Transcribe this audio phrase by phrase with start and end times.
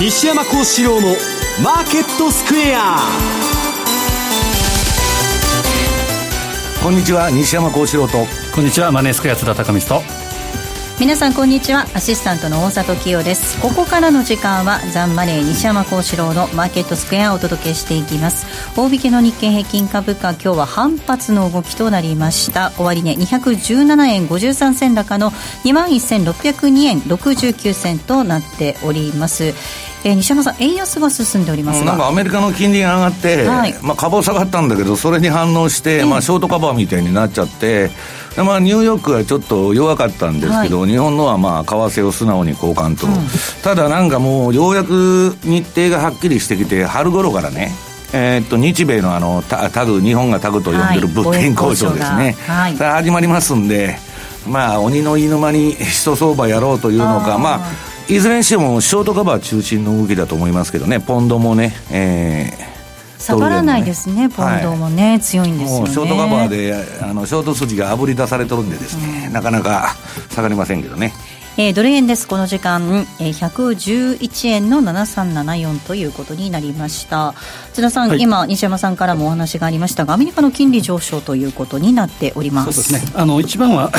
[0.00, 1.08] 西山幸四郎の
[1.60, 2.98] マーケットスクエア。
[6.80, 8.18] こんにちは西山幸四郎と。
[8.54, 10.28] こんにちはマネースクエア津田隆光と。
[11.00, 11.86] 皆さんこんにちは。
[11.94, 13.60] アシスタントの大里清です。
[13.60, 18.46] ここからの時間はザンマネー西山幸四郎のマーケットスクエアをお届けしていきます。
[18.76, 22.72] 大引けの日経平均株価今日は反発の動きとなりました。
[22.78, 25.32] 終値、ね、217円53銭高の
[25.64, 29.54] 2万1602円69銭となっております
[30.08, 37.90] えー、西山さん、円安が進んでおりますなんかアメリカの金利が上がって、はい、まあ、株は下がったんだけど、それに反応して、まあ、ショートカバーみたいになっちゃって、
[38.36, 43.12] まあ、ニューヨークはちょっと弱かったんですけど、はい、日本のはまあ為替を素直に交換と、うん、
[43.62, 47.72] ただなんかもう、ようやく日程がはっきりしてきて、春頃からね、
[48.14, 53.98] えー、っと日米のあのタグ、日本がタグと呼んでる物件交渉ですね、はい、始まりますんで、
[54.46, 69.94] まあ、鬼の居ぬ間に一相場やろうというのか、まあ、いずれにしてもショートカバー中心の動きだと思いますけどね、ポンドもね、えー、下がらないですね、ポンドもね、はい、強いんですよ、ね、ショートカバーであのショート筋があぶり出されてるんでですね、うん、なかなか
[70.30, 71.12] 下がりませんけどね。
[71.58, 77.34] えー、ドル円です、この時間、えー、111円の7374ということになりました。
[77.74, 82.72] 津田さん、はい、今、西山さんからもお話がありましたが、アメリカの金利上昇ということになっております。
[82.72, 83.12] そうですね。
[83.16, 83.90] あの一番は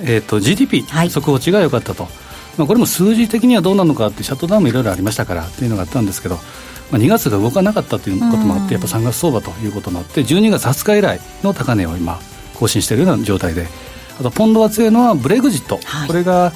[0.00, 2.08] えーと、GDP、はい、速報値が良かったと、
[2.56, 6.36] まあ、これも数字的にはどうなのかって、シャットダウンもいろいろありましたからというのがあったんですけど、
[6.90, 12.20] まあ、2月が動かなかったということもあって、やっぱ3月相場ということもあって、12月20日以来の高値を今、
[12.54, 13.66] 更新しているような状態で、
[14.20, 16.52] あとポンドが強いのはブレグジット、はい、これが、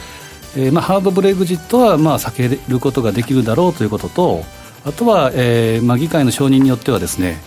[0.56, 4.44] えーまあ、ハードブレグジットはまあ避けることができるだろうということと、
[4.84, 7.40] あとは、えーまあ、議会の承認によってはですね、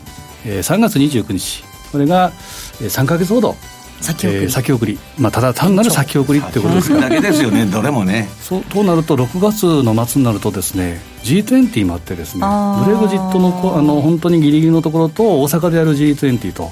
[0.46, 2.32] えー、3月29日、これが
[2.80, 3.56] 3か月ほど
[4.02, 5.00] 先送り,、えー、先送り。
[5.18, 7.00] まあ、ただ単なる先送りってことですか。
[7.00, 8.30] だけですよね どれもね。
[8.42, 12.46] そうとなると6月の末になるとですね G20 もあってですね
[12.84, 16.72] ブレグジットのあの本当にギリギリのところと大阪でやる G20 と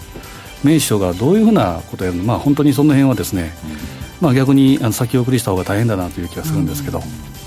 [0.63, 3.53] 名首相がどういうふうなことをやるのまあ本当にその辺はですね、
[4.21, 6.99] うん、まあ、逆にあの先送りした方が大変だなという気がするんですけど。
[6.99, 7.38] うん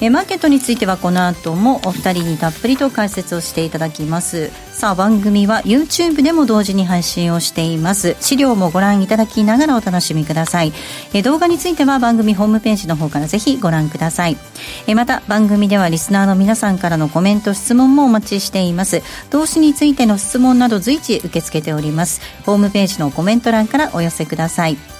[0.00, 4.50] えマーケットについてはこの後もお二人にたっぷりと解説をしていただきます。
[4.72, 8.16] さあ番組は YouTube でも同時に配信をしています。
[8.20, 10.72] 資料もご覧いただきながらお楽しみください。
[11.12, 14.38] え動画については番組ホームページの方からぜひご覧ください。
[14.86, 19.02] えまた番組ではリスナーの皆さんからのコメント質問もお待ちしています。
[19.28, 22.22] 投資についての質問など随時受け付けております。
[22.46, 24.99] ホームページのコメント欄からお寄せください。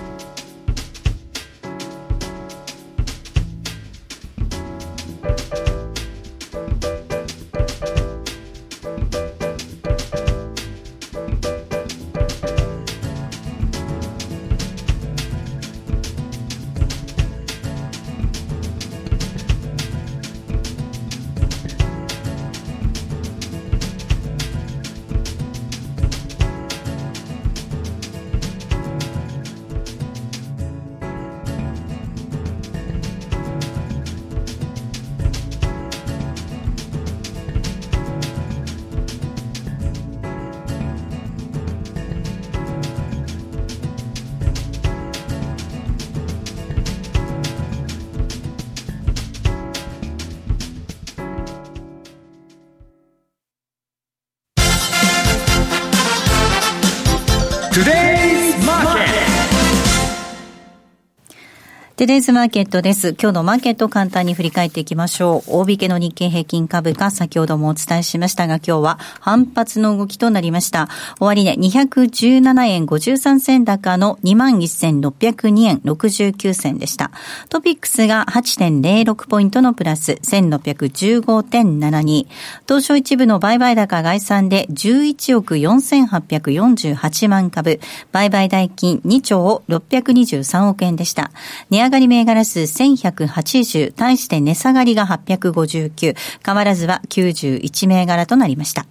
[62.01, 63.09] テレーズマーケットです。
[63.09, 65.59] 今日のマーケット簡単に振り返っていきましょう。
[65.59, 70.89] 大引けの日経平均株価、先ほどもお伝えしましたが、今日は反発の動きとなりました。
[71.19, 77.11] 終値、ね、217円53銭高の21,602円69銭でした。
[77.49, 82.25] トピックスが8.06ポイントのプラス、1615.72。
[82.67, 87.79] 東証一部の売買高概算で11億4848万株。
[88.11, 91.29] 売買代金2兆623億円でした。
[91.69, 98.87] 値上がり銘柄数1180、対して値下がりが859、変わらずは91銘柄となりました。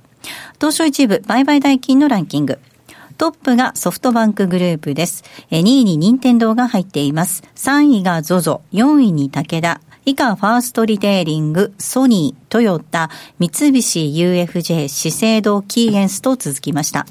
[0.60, 2.60] 東証一部売買代金のランキング。
[3.18, 5.24] トップがソフトバンクグループです。
[5.50, 7.42] 2位に任天堂が入っています。
[7.54, 17.06] 3位が ZOZO、4位に武田、以下、ファーストリテイリング、ソニー、トヨタ、三菱 UFJ、資生堂、キーエンスと続きました。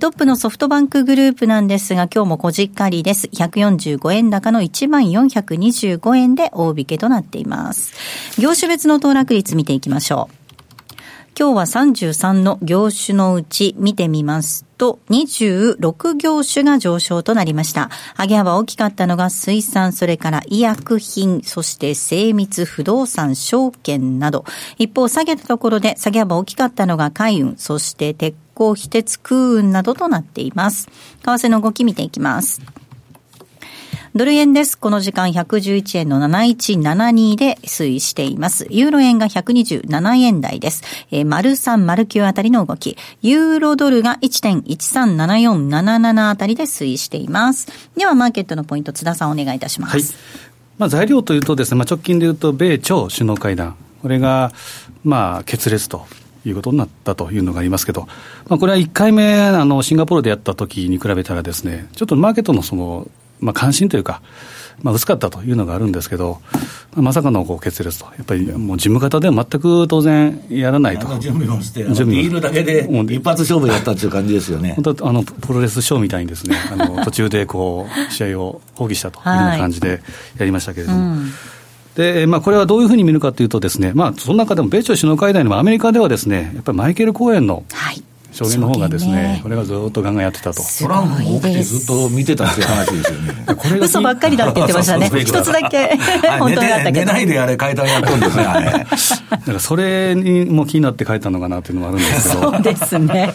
[0.00, 3.26] トップのソフトバンクグループなんですが、今日もこじっかりです。
[3.28, 7.92] 145円高の1425円で大引けとなっています。
[8.40, 10.39] 業種別の騰落率見ていきましょう。
[11.40, 17.88] 今日は33の業種のうち見てみますと、26業種が上昇となりました。
[18.18, 24.44] 上げ幅大きかったのが水産、それから医薬品、そして精密不動産、証券など。
[24.76, 30.90] 一方、下げたところで下げ幅大きかったのが海運、そして鉄鋼、非鉄空運などとなっています。
[31.22, 32.60] 為替の動き見ていきます。
[34.12, 34.76] ドル円です。
[34.76, 38.66] この時間111円の7172で推移しています。
[38.68, 40.82] ユーロ円が127円台です。
[41.12, 42.96] えー、丸3、丸9あたりの動き。
[43.22, 47.68] ユーロドルが1.137477あたりで推移しています。
[47.96, 49.92] では、マーケットのポイント、津田さんお願いいたします。
[49.92, 50.02] はい。
[50.76, 53.76] まあ、材料というとですね、まあ、直近でいうと、米朝首脳会談。
[54.02, 54.50] これが、
[55.04, 56.04] まあ、決裂と
[56.44, 58.08] いうことになったというのがありますけど、
[58.48, 63.06] まあ、これは1回目、あの、シンガポールでやった時に比べたらですね、ちょっとマーケットのその、
[63.40, 64.22] まあ、関心というか、
[64.82, 66.40] まあ、薄かったというのがあるんですけど、
[66.94, 71.06] まさかのこう決裂と、やっぱりもう事務方では全く当然やらないと。
[71.18, 74.74] 準備をして、準備ビールだけで一発勝負やったっていう感じですよね。
[74.82, 80.02] 本当あのプロレスショーみたいにですね、あの途中でこう試合を放棄したという感じで
[80.38, 80.98] やりましたけれども。
[80.98, 81.32] はいうん
[81.96, 90.62] で、まあ、これはどういうふうに見るかというとですね、まあ、その中でも米朝首脳会談にもアメリカではですね、やっぱりマイケル・コーエンの、はい証言の方がですね、ねこれがずっとガンガンやってたと。
[90.62, 93.44] トランプも起きてずっと見てたっていう話ですよね。
[93.46, 95.10] こ れ嘘ばっかりだって言ってましたね。
[95.20, 95.98] 一つだけ
[96.38, 96.98] 本当だったけど。
[97.00, 98.66] 寝ないであれ階段やっとんですね、あれ。
[98.70, 102.52] だからそれにも気になって書いたのかなっていうのもあるんですけど。
[102.52, 103.34] そうですね。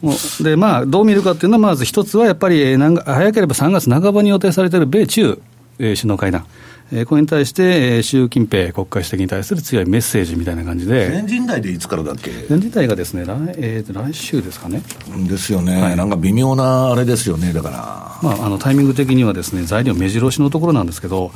[0.00, 5.38] もうで、まあ、どう見るかっていうのは、まず一つはやっぱり、早ければ3月半ばに予定されている米中
[5.78, 6.44] 首脳会談。
[6.92, 7.62] えー、これに対して、
[7.96, 12.30] えー、習近平国家主席に対する強いメッセージみたいな感じで、全人代でいつからだっけ？
[12.48, 14.82] 全人代がですね、来,、えー、来週ですかね。
[15.28, 17.76] ですよね、はい、なんか微妙なあれですよね、だから。
[18.22, 21.30] まあ、あのタイミング的にはですね、材料目白押しのところなんですけど、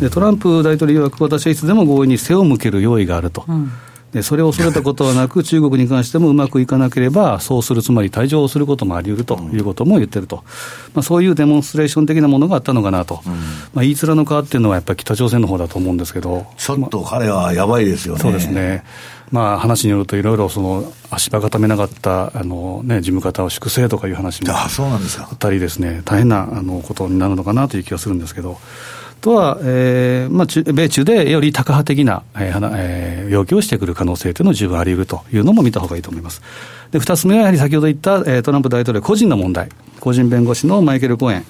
[0.00, 3.44] でトランプ大統領曰く、私はいつでも合意に背を向ける用意があると。
[3.48, 3.72] うん
[4.12, 10.42] でそれを恐れたことはなく、 中国に関してもうまくいかなければ、そうする、つまり退場をすることもあり得るということも言ってると、
[10.94, 13.38] まあ、そういうデモンストレーション的なものがあったのかなと、うん、ま
[13.76, 18.20] あ、言い面の皮っていうのは、やっぱり北朝鮮の方だと思うんですけど、ちょっと彼はやばいですよね。
[18.20, 18.82] そうですね。
[19.30, 24.66] まあ、話によると、いろいろその足場固めなかったあの、ね、事務方を粛清とかいう話もあ
[25.32, 28.58] ったりですね、大変なあのことになるのかなという気がするんですけど。
[29.20, 36.42] とは、えーまあ、米中でよりタカ派的な、えー、要求をしてくる可能性というのも十分あり得るというのも見たほうがいいと思います。
[36.90, 39.68] で、二つ目はやはり先ほど言った、えー、トランプ大統領個人の問題、
[40.00, 41.44] 個人弁護士のマイケル・コーエン。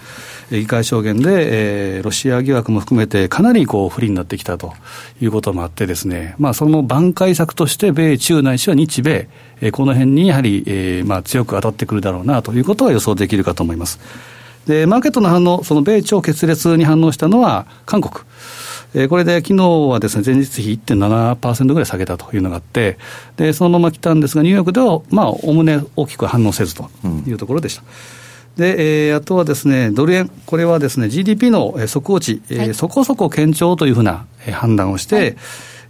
[0.50, 4.72] 議会証言で、えー、ロシア疑惑も含めて、かなりこう不利になってきたと
[5.20, 9.28] いうこともあって、ですね、まあ、その挽回策として、米中ないしは日米、
[9.60, 14.00] えー、この辺にやはり、えーまあ、強く当たってくるだろうなということは予想できるかと思います。
[14.66, 18.24] で、マーケットの反応、その米朝決裂に反応したのは韓国。
[18.94, 22.98] えー、これで昨日はですね、前日比1.7%ぐらい下げたというのがあって、
[23.36, 26.90] で、そのまま来たんですが、ニューヨークでは、まあ、おおむね大きく反応せずと
[27.26, 27.82] いうところでした。
[27.82, 35.36] うん、で、えー、あとはですね、ドル円、これはですね、GDP の速報値、はい、えー、そこそこ堅調というふうな判断をして、はい、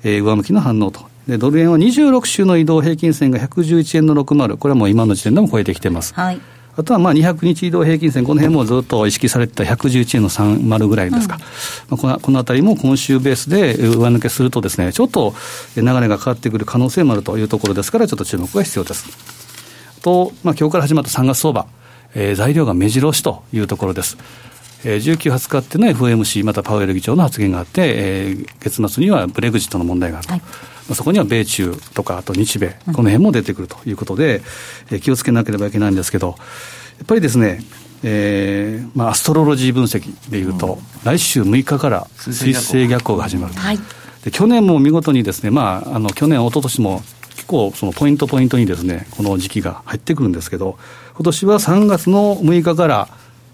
[0.05, 1.01] えー、上向きの反応と。
[1.27, 6.13] で、ドル円は26週の移動平均線が111円の60、これはもう今の時点でも超えてきてます。
[6.15, 6.41] はい
[6.77, 11.39] あとはまあ200日移動平均線、この辺もずっと意識されてた111円の30ぐらいですか、
[11.91, 15.35] うん、このこのあたりも今週ベースで上抜けするとですね、ちょっと
[15.77, 19.07] 流れが変わってくる可能性もあるというところですから、ちょっと注目が必要です。
[20.03, 21.67] と、まあ今日から始まった3月相場、
[22.15, 24.17] えー、材料が目白押しというところです。
[24.85, 30.33] えー、19、20日っていうのは FOMC、またパウエル議長の発言があって、えー、月末にはブレグジットの問題があると。
[30.33, 30.43] はい
[30.95, 34.43] そこには米中とか、あと日米、この辺も出てくるということで、
[34.91, 36.37] えー、気をつけなければいけないんですけど、
[36.99, 37.63] やっぱりですね、
[38.03, 43.17] えーまあ、アストロロジー分析でいうと、うん、来週6日から水星逆行。
[43.17, 43.79] が始まる、はい、
[44.25, 50.79] で去年も見事にですね、まあ、あの去年、一昨年も結構、そのポイントポイントにですね、この時期が入ってくるんですけど、
[51.15, 53.09] 今年は3月の6日から、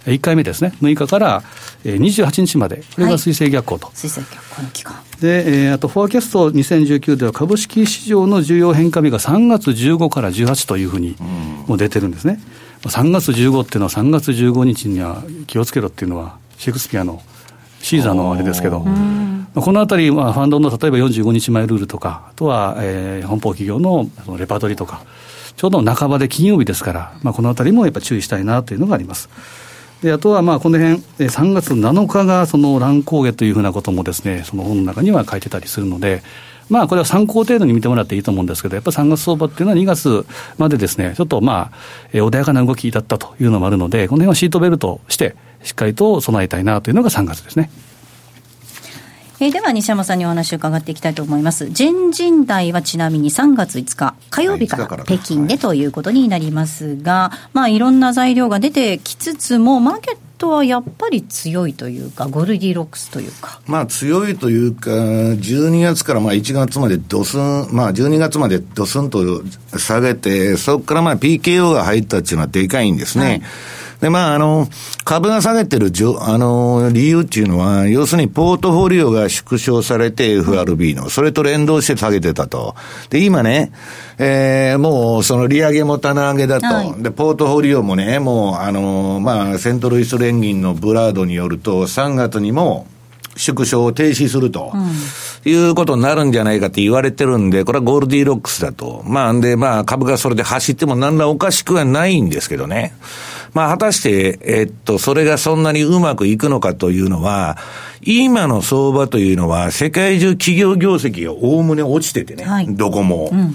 [0.07, 1.43] 1回目ですね、6日から
[1.85, 3.87] 28日まで、これが水星逆行と。
[3.87, 4.95] はい、水星逆行の期間。
[5.21, 11.17] で、えー、あと、 Forecast 2019では、株式市場の重要変化日が3月15から18というふうに
[11.67, 12.41] もう出てるんですね。
[12.83, 17.23] 3月15っていうのは、3月15日には気をつけろっていうのは、シェイクスピアの
[17.81, 18.85] シーザーのあれですけど、
[19.55, 25.03] このあたり、まあ、ファンドの例えば45日前ルールとか、あとは、えー、本邦企業のそのレパートリーとか、
[25.57, 29.31] ちょうど半ばで金曜日ですから、まあ、このあたりもやっぱ注意したいなというのがあります。
[30.03, 36.23] であとはまあこの辺、3月7日がその乱高下というふうなこともですね、その本の中には書いてたりするので、
[36.69, 40.27] まあこれは参考程度に見てもらっていいと思うんですけど、やっぱり3月相場っていうのは2月
[40.59, 47.71] までですね、ちょっとまあ、穏やかな動きだったというのもあるので、この辺はシートベルトして、しっかりと備えたいなというのが3月ですね。
[49.39, 51.69] えー、では西山さんにお話を伺っていきたいと思います。
[51.71, 63.61] 全人代はちなみに3月5日、火曜日から北京でということになりますが、まあいろんな材料が出てきつつも、マーケットはやっぱり強いというか、ゴルディロックスというか。
[63.67, 69.43] まあ強いというか、12月からまあ1月までドスン、まあ12月までドスンと
[69.77, 73.25] 下げて、そこからまあ PKO が入ったっていうのはでかいんですね。
[73.25, 73.43] はい
[74.01, 74.69] で、まあ、あの、
[75.05, 82.75] 株が下げてるじょ、あの、理由っていうのは、要するにポートフォリオが縮小されて FRB の、それと連動して下げてたと。
[83.11, 83.73] で、今ね、
[84.19, 86.67] えー、もうその利上げも棚上げだと。
[86.67, 92.87] はい、で、ポートフォリオもね、もう、あの、まあ、セントルイス連銀のブラードによると、3月にも、
[93.37, 99.03] 縮小を停止すると、うん、いうことになるんじゃないかって言われてるんで、これはゴールディーロックスだと。
[99.07, 102.95] まあ、んで、まあ、株がそれで走っても何らおかしくはないんですけどね。
[103.57, 107.57] まあ、果たして、えっと、それがそんなにうまくいくのかというのは、
[108.03, 113.31] 今の相場というのは、世界中企業業績がおおむね落ちててね、はい、どこも。
[113.33, 113.55] うん、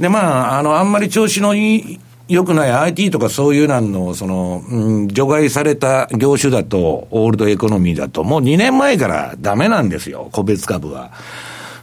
[0.00, 11.12] で、まあ、あの、あんまり調子のいい、良くない IT とかそういうなんの、その、うん、除外された業種だと、オールドエコノミーだと、もう2年前からダメなんですよ、個別株は。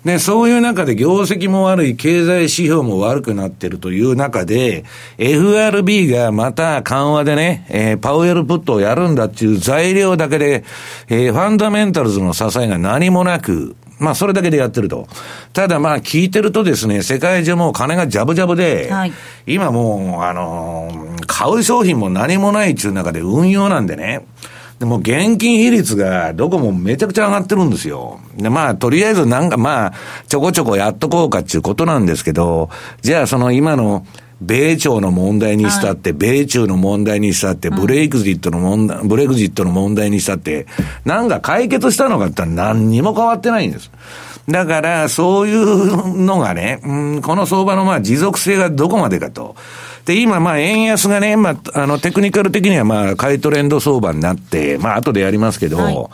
[0.06, 4.84] で、そういう中で業績も悪い、経済指標も悪くなってるという中で、
[5.18, 10.66] FRB がまた緩和でね、えー、パウエルプットをやるんだっていう材料だけで、
[11.08, 15.08] えー、ファンダメンタルズの支えが何もなく、まあ、それだけでやってると。
[15.54, 19.14] ただまあ、聞いてるとですね、世界中もう金がジャブジャブで、はい、
[19.46, 24.26] 今もう、あのー、買う商品も何もないっていう中で運用なんでね、
[24.80, 28.20] でも現金比率がどこもめちゃくちゃ上がってるんですよ。
[28.36, 29.94] で、まあ、とりあえずなんかまあ、
[30.28, 32.70] ちょこちょこやっとこうかっていうことなんですけど、
[33.02, 34.06] じゃあその今の、
[34.42, 40.68] 米朝の問題にしたって、米中の問題にしたって、ブレイクジットの問題、ブレグジットの問題にしたって、
[41.06, 43.90] なんか解決したのかって何にも変わってないんです。
[44.50, 49.56] だから、そういうのがね、うん、この相場のまあ持続性がどこまでかと。
[50.06, 56.08] で、今、まあ、円安がね、まあ、あの、テクニカル的にはまあ、買いトレンド相場になって、まあ、後でやりますけど、はい、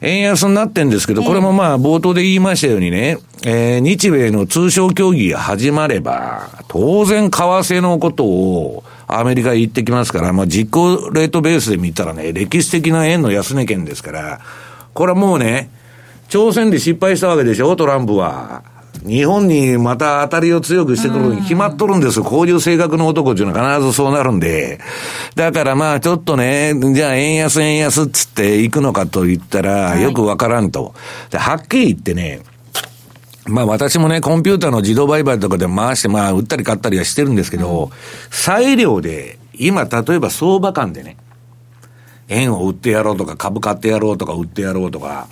[0.00, 14.40] 円安になってんですけど、これもまあ、冒頭で言いましたようにね、えー、日米の通商協議が始まれば、当然、為替のことを、アメリカ言ってきますから、まあ、実行レートベースで見たらね、歴史的な円の安値圏ですから、
[14.94, 15.70] これはもうね、
[16.28, 18.62] 朝鮮で失敗したわけでしょ、トランプは。
[19.04, 22.24] 日本にまた当たりを強くしてくるに決まっとるんですよ。
[22.24, 24.80] こういう性格の男っていうのは必ずそうなるんで。
[25.34, 30.94] だからまあちょっとね、じゃあ円安円安っつって行くのかと言ったら、よくわからんと。
[31.30, 32.42] で、はっきり言ってね、
[33.46, 37.90] まあ私もね、コンピューターの自動売買とかで回して、まあ売ったり買ったりはしてるんですけど、
[38.30, 41.16] 裁量で、今例えば相場感でね、
[42.28, 45.28] 円を売ってやろうとか株買ってやろうとか売ってやろうとか、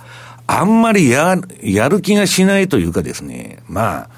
[0.53, 4.09] あんまりや、やる気がしないというかですね、まあ、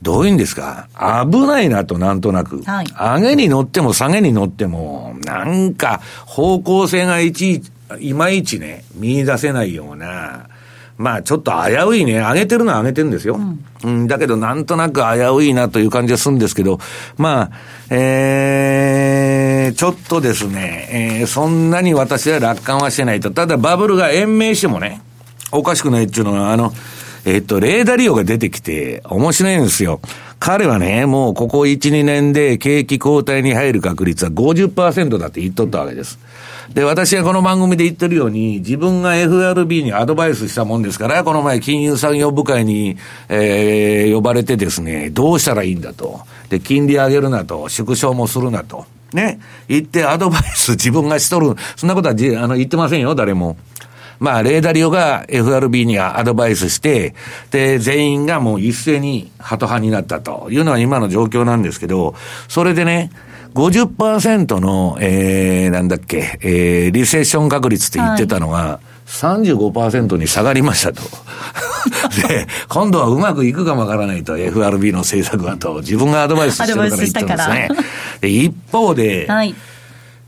[0.00, 0.88] どういうんですか
[1.30, 2.62] 危ないなと、なんとなく。
[2.62, 7.62] はい、上げに乗っても下げに乗っても、なんか方向性がいち
[8.00, 10.48] いまいちね、見出せないような、
[10.98, 13.36] まあちょっと危ういね、上げてるのは上げてるんですよ。
[13.36, 16.78] うん、うん、だけどなんとなく危ういなという感じがするんですけど、
[17.16, 17.50] まあ、
[17.90, 23.30] えー、ちょっとですね、えー、そんなに私は楽観はしてないと。
[23.30, 25.00] ただバブルが延命してもね、
[25.52, 26.72] おかしくないっていうのは、あの、
[27.24, 30.00] えっと、レーダー利用が出てきて、面白いんですよ。
[30.40, 36.18] 彼はね、もうここ1、2年で景気後退に入る確率は50%だって言っとったわけです。
[36.74, 42.96] で、私はこの番組で言ってるように、自分が FRB にアドバイスしたもんですから、この前金融産業部会に、
[43.28, 46.22] えー、呼ばれてですね、どうしたらいいんだと。
[46.48, 48.84] で、金利上げるなと、縮小もするなと。
[49.12, 49.40] ね。
[49.68, 51.54] 言ってアドバイス自分がしとる。
[51.76, 53.56] そんなことはあの言ってませんよ、誰も。
[54.22, 57.12] まあ、レーダリオが FRB にアドバイスして、
[57.50, 62.14] で、全員がもう一斉にハト派になったというのは今の状況なんですけど、
[62.46, 63.10] それでね、
[63.54, 71.02] 50%の、えー、なんだっけ、えー、リセッション確率って言ってたのが、はい35%に下がりましたと。
[72.28, 77.68] で、今度はうまくいくかもわからないと、FRB の政策はと、自分がアドバイスしてるから言ってるんですね。
[78.20, 79.54] で、一方で、はい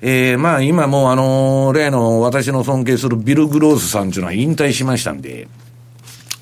[0.06, 5.48] えー、まあ今もうあの、例の私の尊敬するビル・グロースさんというのは引退しましたんで、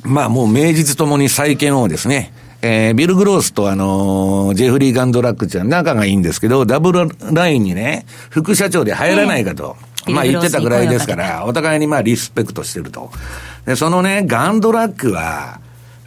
[0.02, 9.76] まあもう名実ともに再建をですね、えー、ビル・グロースとあのー、ジェフリー・ガンドラックちゃん仲がいいんですけど、ダブルラインにね、副社長で入らないかと。
[10.09, 13.12] まあ言ってたぐらいですから、お互いにまあリスペクトしてると。
[13.64, 15.61] で、そのね、ガンドラックは、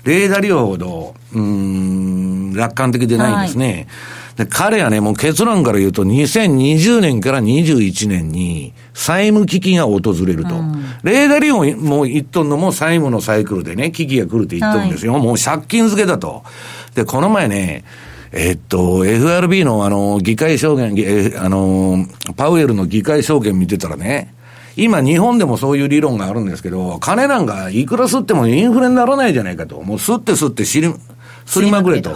[0.03, 3.65] レーダー量ほど、うん、楽観的でないんですね。
[3.65, 3.88] はい、
[4.35, 10.55] で彼はね、もう結論から言うと、2020年から21年に債務危機が訪れると。
[10.55, 15.13] うん、レーダー量もう言っとんのも債務のサイクルでね、危機が来るって言っとるんですよ。
[15.13, 16.43] はい、もう借金付けだと。
[16.95, 17.85] で、この前ね、
[18.33, 24.33] えっと、FRB のあの、議会証言、え、あの、パウエルの議会証言見てたらね、
[24.77, 29.81] 今日本でもそういう理論があるんですけど、金なんかいくら吸ってもインフレにならないじゃないかと。
[29.81, 30.93] もう吸って吸って知り、
[31.45, 32.11] すりまくれと。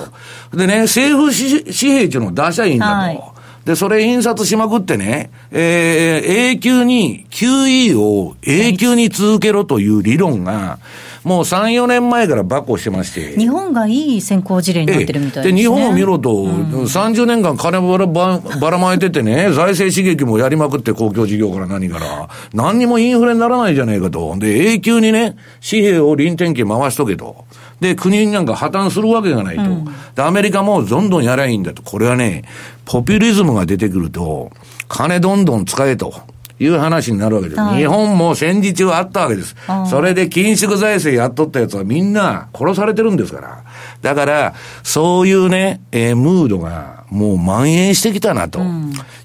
[0.53, 2.93] でね、政府紙幣っていうのを出しゃいいんだと。
[2.93, 10.79] はいで、それ印刷しまくってね、えー、永久に QE を永久に続けろという理論が、
[11.23, 13.37] もう3、4年前からばっこしてまして。
[13.37, 24.35] 日本がいい先行事例になってるみたいです、ね、で、日本を見ろと、うん、30年間金ばらばばらまいててね、財政刺激もやりまくって公共事業から何から、何にもインフレにならないじゃないかと。
[24.39, 25.35] で、永久にね、
[25.69, 27.45] 紙幣を臨転機回しとけと。
[27.79, 29.63] で、国なんか破綻するわけがないと。
[29.63, 31.81] うん、で、アメリカもどんどんやりゃいいんだと。
[31.81, 32.43] これはね、
[32.85, 34.51] ポピュリズムが出てくると、
[34.87, 36.13] 金どんどん使えと。
[36.61, 37.61] いう話になるわけです。
[37.61, 39.55] はい、日本も戦時中あったわけです。
[39.89, 43.63] それで緊縮財政やっとったやつはみんな殺されてるんですから。
[44.01, 48.59] だから、そういうね、えー、ムードがもう蔓延してきたなと、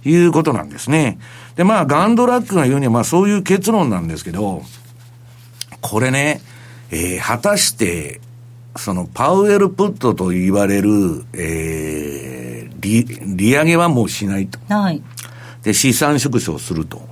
[0.04, 1.18] いうことなんですね。
[1.56, 4.62] で、まあ、ガンドラックが言うには、まあ、そういう結論なんですけど、
[5.80, 6.40] これね、
[6.90, 8.20] えー、果たして、
[8.76, 13.04] そのパウエルプットと言われる、えー、利、
[13.36, 14.58] 利上げはもうしないと。
[14.68, 15.02] はい。
[15.62, 17.02] で、資産縮小すると。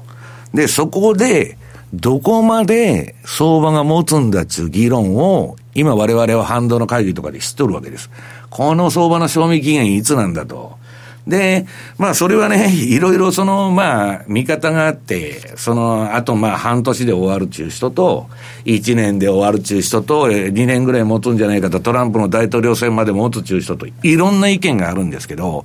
[0.53, 1.57] で、そこで、
[1.95, 8.11] どこまで相場が持つんだっていう議論を、今我々は反動の会議とかで知っとるわけです。
[8.51, 10.79] この相場の賞味期限いつなんだと。
[11.27, 11.67] で、
[11.99, 18.29] まあそれはね、 いろいろその、まあ見方があって、その、あとまあ半年で終わるっていう人と、
[18.65, 25.65] 1年で終わるっていう人と、2年ぐらい持つんじゃないかと、トランプの大統領選まで持つっていう人と、いろんな意見があるんですけど、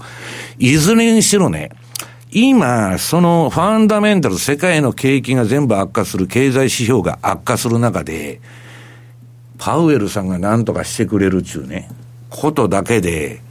[0.60, 1.72] いずれにしろね、
[2.32, 8.42] 今、そのファンダメンタル、世界の景気が全部悪化する、経済指標が悪化する中で、
[9.58, 11.90] パウエルさんが何とかしてくれるっちゅうね、
[12.30, 13.42] ことだけで、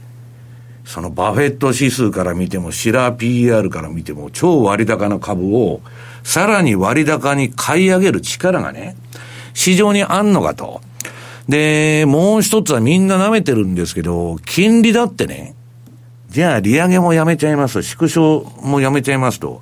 [0.87, 5.81] そのバフェット指数から見ても、シラー PER から見ても、超割高な株を、
[6.23, 8.95] さらに割高に買い上げる力がね、
[9.53, 10.79] 市場にあんのかと。
[11.49, 15.55] で、もう一つはみんな舐めてるんですけど、金利だってね、
[16.29, 19.61] じゃあ利上げもやめちゃいますと、縮小もやめちゃいますと、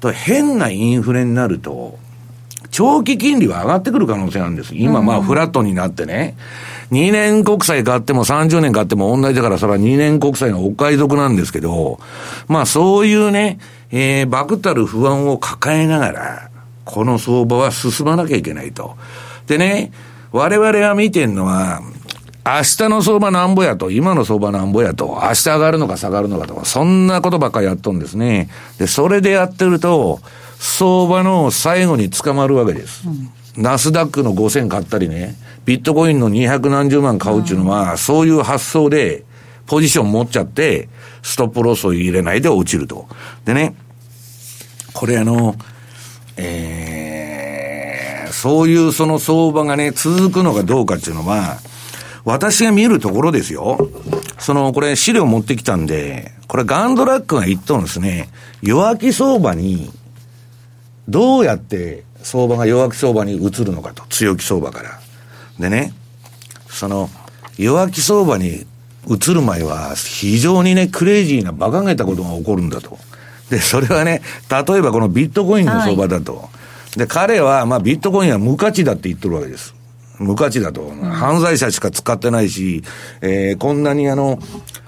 [0.00, 1.98] と変なインフレになると、
[2.70, 4.74] 長期金利は上がってくる可能性なんです。
[4.74, 6.36] 今まあフラットになってね。
[6.90, 11.98] 2年国債買っても30年買っても同じだから、それは2年国債のお買い得なんですけど、
[12.48, 13.58] まあそういうね、
[13.90, 16.50] えー、爆たる不安を抱えながら、
[16.84, 18.96] この相場は進まなきゃいけないと。
[19.46, 19.92] でね、
[20.32, 21.80] 我々が見てるのは、
[22.46, 28.50] 明日の相場なんぼやと、今の相場なんぼやと、明日上がるのか下がるのかとか、そんなことばっかりやっとんですね。
[28.78, 30.20] で、それでやってると、
[30.58, 33.08] 相場の最後に捕まるわけです。
[33.08, 39.24] うん、ナスダックの5000買ったりね、ビットコインの200何十万買うっていうのは、うん、そういう発想で、
[39.66, 40.88] ポジション持っちゃって、
[41.22, 43.08] ストップロスを入れないで落ちると。
[43.44, 43.74] でね、
[44.92, 45.56] これあの、
[46.36, 51.58] えー、そういうその相場がね、続くのかどうかっていうのは、
[52.24, 53.90] 私が見るところですよ。
[54.38, 58.28] その、これ資料持ってきたんで、これガンドラックが言ったんですね。
[58.62, 59.90] 弱気相場に、
[61.08, 64.04] どうやって相場が弱気相場に移るのかと。
[64.08, 65.00] 強気相場から。
[65.58, 65.92] でね、
[66.68, 67.10] その、
[67.58, 68.66] 弱気相場に
[69.08, 72.98] 移る前は、非常にね、クレイジーな馬鹿げたことが起こるんだと。
[73.50, 76.36] で、それはね、例えばこのビットコインの相場だと。
[76.36, 76.48] は
[76.96, 79.74] い、で、彼は、まあ、ビットコインは無価値だって言ってるわけです。
[80.18, 80.88] 無価値だと。
[80.90, 82.82] 犯罪者しか使ってないし、
[83.20, 84.38] えー、こんなにあの、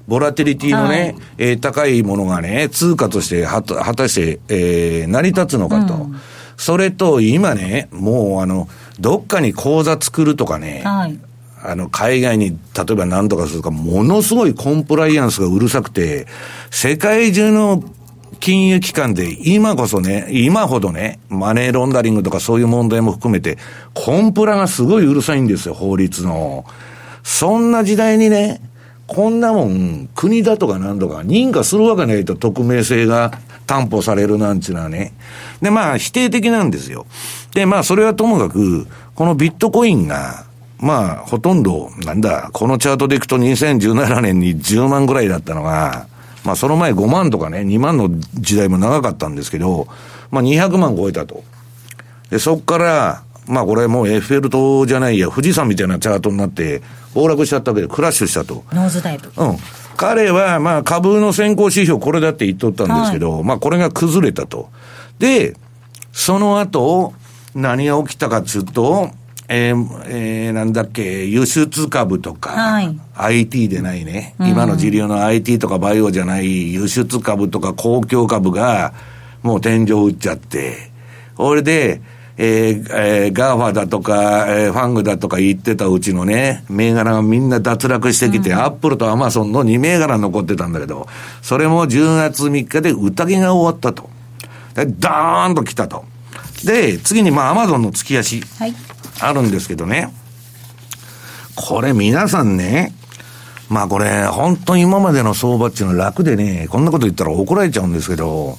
[0.07, 5.95] ボラティリティのね、はい、えー、高いものがね、通貨としては、果たして、えー、成り立つのかと。
[5.95, 6.21] うん、
[6.57, 11.19] それと、今ね、もうあの、どっかに口座作るとかね、はい、
[11.63, 12.57] あの、海外に、例
[12.91, 16.27] えば何とかするか、ものすごいコンプライアンスがうるさくて、
[16.71, 17.83] 世界中の
[18.41, 23.59] 金融機関で今こそね、今ほどね、マネーロンダリングとかそういう問題も含めて、
[23.95, 26.65] コンプラがすごいうるさいんですよ、法律の。
[27.23, 28.61] そんな時代にね、
[29.07, 33.33] こんなもん、国だとか何とか認可するわけないと匿名性が
[33.67, 35.13] 担保されるなんちゅうのはね。
[35.61, 37.07] で、まあ、否定的なんですよ。
[37.57, 40.45] で、まあ、それはともかく、このビットコインが、
[40.79, 46.07] まあ、ほとんど、なんだ、このチャートでいくと2017年に10万ぐらいだったのが、
[46.45, 49.88] まあその前5万とかね、2万の時代も長かったんですけど、
[50.31, 51.45] まあ200万超えたと。
[52.29, 56.83] で、そっから、まあこれもうエッフェル塔じゃないや、富士山みたいなチャートになって、
[57.14, 58.64] 暴落しちゃったわけで、クラッシュしたと。
[58.71, 59.33] Nosedive。
[59.35, 59.57] うん。
[59.97, 64.69] 彼は、まあ株の先行指標これだって言っとったんですけど、はい、まあこれが崩れたと。
[65.19, 65.57] で、
[66.12, 67.14] その後、
[67.57, 69.11] 何が起きたかっつうと、
[69.49, 78.92] えー、えー、なんだっけ、輸出株とか、はい、IT でないね、うん、今の時流の IT とかバイオじゃない輸出株とか公共株が、
[79.42, 80.90] もう天井打っちゃって、
[81.35, 82.03] これで、
[82.38, 91.07] えー、えー、 GAFA だとか、えー、 FANG だとか言ってたうちのね、銘柄がみんな脱落してきて、うん、アップルとアマゾンの2銘柄残ってたんだけど、
[91.40, 94.11] それも10月3日で宴が終わったと。
[94.75, 96.05] で、ダーンと来たと。
[96.64, 98.40] で、次にまあアマゾンの月足。
[98.59, 98.75] はい。
[99.21, 100.12] あるんですけどね。
[101.55, 102.92] これ皆さんね、
[103.69, 108.59] まあこれ、本当に今までの相場っていうのは楽でね、こんなこと言ったら怒られちゃうんですけど、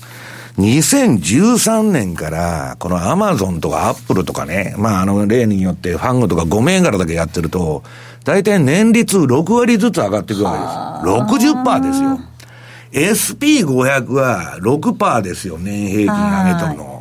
[0.57, 7.83] 2013年から、このアマゾンとかアップルとかね、まああの例によってファングとか5銘柄だけやってると、
[8.23, 11.53] 大体年率6割ずつ上がっていくわけです。
[11.53, 12.19] 60%ですよ。
[12.91, 16.96] SP500 は6%ですよ、年平均上げとるの。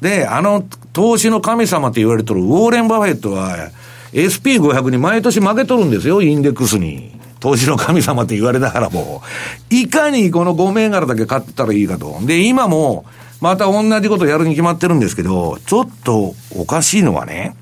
[0.00, 3.70] で、あの、投資の神様って言われてるウォーレン・バフェットは、
[4.12, 7.18] SP500 に毎年負けとるんですよ、インデックスに。
[7.38, 9.22] 投資の神様って言われながらも。
[9.70, 12.18] いかにこの5銘柄だけ買ってたらいいかと。
[12.22, 13.06] で、今も、
[13.40, 17.56] また同じことやるに決まってるんですけど、ちょっとおかしいのはね、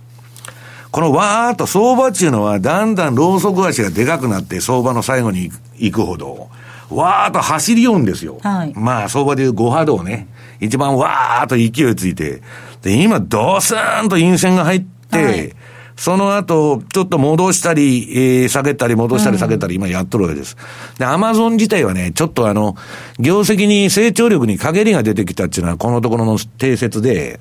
[0.91, 6.49] このわーっと相場っていうのは、だんだんローソク足がでかくなって相場の最後に行くほど、
[6.91, 8.39] わーっと走りよんですよ。
[8.43, 10.29] はい、まあ、相場でいう5波動ね。
[10.61, 12.43] 一番わーっと勢いついて。
[12.83, 15.53] で、今、ドスーンと陰線が入って、はい、
[15.97, 20.57] その後、ちょっと戻したり、えー、下げたり戻したり下げたり、今やっとるわけです。
[20.99, 22.77] で、アマゾン自体はね、ちょっとあの、
[23.19, 27.41] 業績に成長力に陰りが出てきたっていうのは、このところの定説で、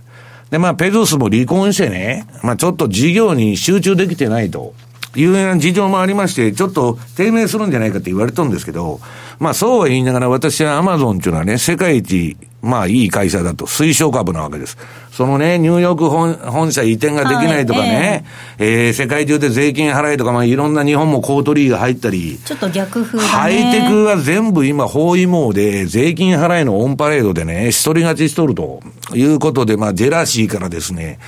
[0.49, 4.73] で、まあ、ペゾスも離婚してね、まあ、ちょっと事業に集中できてないと。
[5.15, 8.99] いうような事情もありまして、ちょっと低迷するんじゃないかって言われたんですけど、
[9.39, 14.77] まあそうは言いながら私はアマゾンっていうのはね、世界一、まあいい会社だと推奨株なわけです。
[15.11, 18.25] そのね、ニューヨーク本本社移転ができないとかね、
[18.57, 22.39] はい、えー、えー、世界中で税金払いとか、まあいろんな日本もコートリーが入ったり。
[22.43, 23.29] ちょっと逆風だね。
[23.29, 28.81] ハイテクが全部今包囲網で、税金払いのオンパレードでね、一人勝ちしとると
[29.13, 31.19] いうことで、まあジェラシーからですね、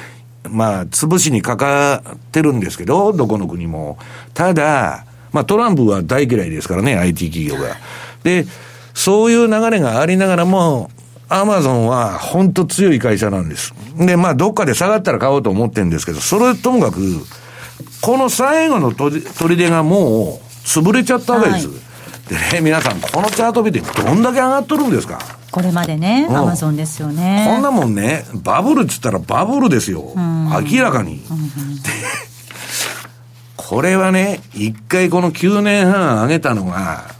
[0.47, 3.97] まあ、潰しにかかってるんですけど、どこの国も。
[4.33, 7.75] ただ、まあ、トランプは大嫌いですからね、IT 企業が。
[8.23, 8.45] で、
[8.93, 10.89] そういう流れがありながらも、
[11.29, 13.73] アマゾンは本当強い会社なんです。
[13.95, 17.23] で、まあ、どっかで下がったら買おうと思ってるんですけど、それともかく、
[18.01, 21.67] この最後の砦がもう潰れちゃったわけです。
[21.67, 25.19] はい、でね、皆さん、このチャート見てどんだけ上がっとるんですか？
[25.51, 27.45] これまでね、アマゾンですよね。
[27.47, 30.13] こんなもんね、バブルっつったらバブルですよ。
[30.15, 31.21] 明らかに。
[33.69, 37.13] これはね、一回この9年半上げたのが、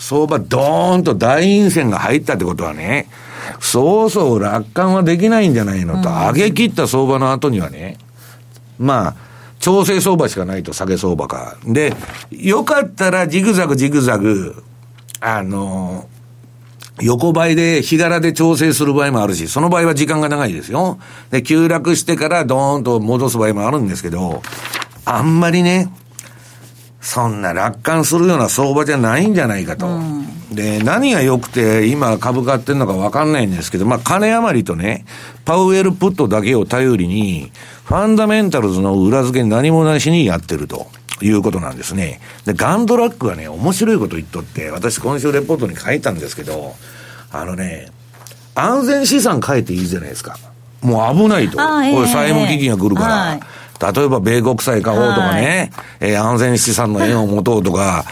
[0.00, 3.06] 相場ドーンと大陰線が入ったってことはね、
[3.60, 7.98] そうそう楽観はできないんじゃないのと、上げ切った相場の後にはね、
[8.80, 9.16] まあ、
[9.60, 11.56] 調整相場しかないと下げ相場か。
[11.64, 11.94] で、
[12.32, 14.60] よかったらジグザグジグザグ、
[15.20, 16.08] あの、
[17.00, 20.98] 横ばいで、日柄で調整する場合もあるし、その場合は時間が長いですよ。
[21.30, 24.42] で、急落してからドーンと戻す場合もあるんですけど、
[25.06, 25.88] あんまりね、
[27.00, 29.86] そんな楽観するような相場じゃないんじゃないかと。
[29.86, 35.06] うん、で、何が良くて今株買ってんのかわかんないんですけど、まあ金余りとね、
[35.44, 37.52] パウエルプットだけを頼りに、
[37.84, 40.88] ファンダメンタルズの裏付け何もなしにやってると。
[41.22, 42.20] いうことなんですね。
[42.44, 46.74] で、ガンドラックはね、面白いこと言っとって、私今週レポートに書いたんですけど、
[47.32, 47.90] あのね、
[48.54, 50.36] 安全資産変えていいじゃないですか。
[50.82, 51.56] もう危ないと。
[51.56, 53.40] これ債務危機が来るから。
[53.80, 58.04] 例えば米国債買おうとかね、はい、えー、安全資産の円を持とうとか、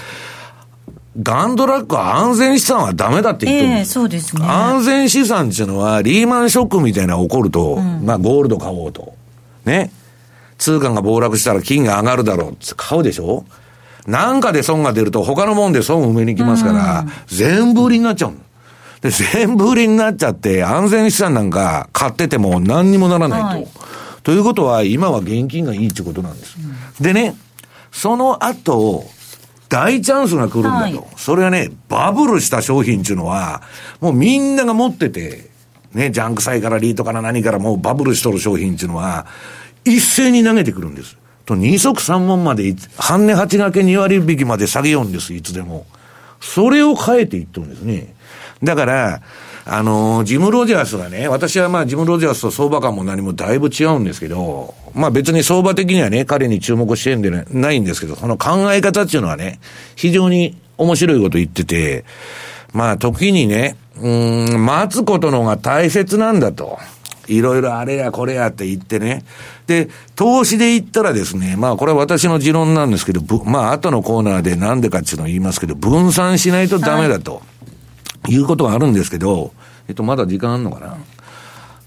[1.22, 3.98] ガンドラックは安全資産はダメだって言ってるんです。
[3.98, 4.44] えー、そうですね。
[4.44, 9.14] 安全資産っていうのは、リーマンショックみたいな起こると、うん、まあゴールド買おうと。
[9.64, 9.90] ね。
[10.58, 13.44] 通貨が暴落したら金が上がるだろうって買うでしょ？
[14.06, 18.34] なんかで損が出ると他のもんで損を埋めに来ますから、全部売りになっちゃう
[19.00, 23.46] で、全部売りになっちゃって、安全資産なんか買ってても何にもならないと。
[23.46, 23.68] はい、
[24.24, 26.56] ということは、今は現金がいいってことなんです。
[26.98, 27.36] うん、でね、
[27.92, 29.04] その後、
[29.68, 30.82] 大チャンスが来るんだと。
[30.82, 33.62] はい、それはね、バブルした商品っていうのは、
[34.00, 35.50] もうみんなが持ってて、
[35.92, 39.26] ね、ジャンク債からリートから何からもうバブルしとる商品っていうのは、
[39.84, 41.16] 一斉に投げてくるんです。
[41.44, 45.86] と、二足三門まで、半値八掛け二割引きまで下げようんです、いつでも。
[46.40, 48.14] それを変えていってるんですね。
[48.62, 49.22] だから、
[49.66, 59.60] あの、ジム・ロジャースがね、私はまあジム・ロジャースと相場感も何もだいぶ違うんですけど、まあ別に相場的にはね、彼に注目してるんでないんですけど、その考え方っていうのはね、
[59.96, 62.04] 非常に面白いこと言ってて、
[62.74, 66.78] まあ時にね、うん、待つことの方が大切なんだと。
[67.26, 69.24] いろいろあれやこれやって言ってね。
[69.66, 77.36] で、投資で言ったらですね、まあこれは私の持論なんですけど、まあ後のコーナーでなんでかっていうのを言いますけど、分散しないとダメだと。
[77.36, 77.53] はい
[78.28, 79.52] いうことがあるんですけど、
[79.88, 80.96] えっと、まだ時間あるのかな？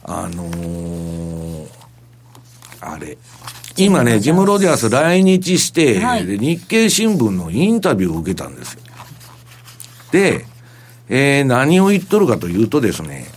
[0.03, 1.67] あのー、
[2.81, 3.17] あれ。
[3.79, 8.81] 今ね、ジム・ロジャース来日して、はい、で日経新聞のインタビューを受けたんですよ。
[10.11, 10.45] で、
[11.09, 13.27] えー、何を言っとるかというとですね、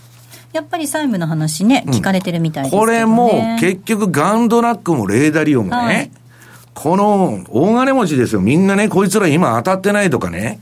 [0.53, 6.11] やっぱり債務の話ね、聞かれてるみたいです、ね、これも結局ガンドラックもレーダリオもね、はい、
[6.75, 8.41] この大金持ちですよ。
[8.41, 10.59] みんなね、こいつら今当たってないとかね、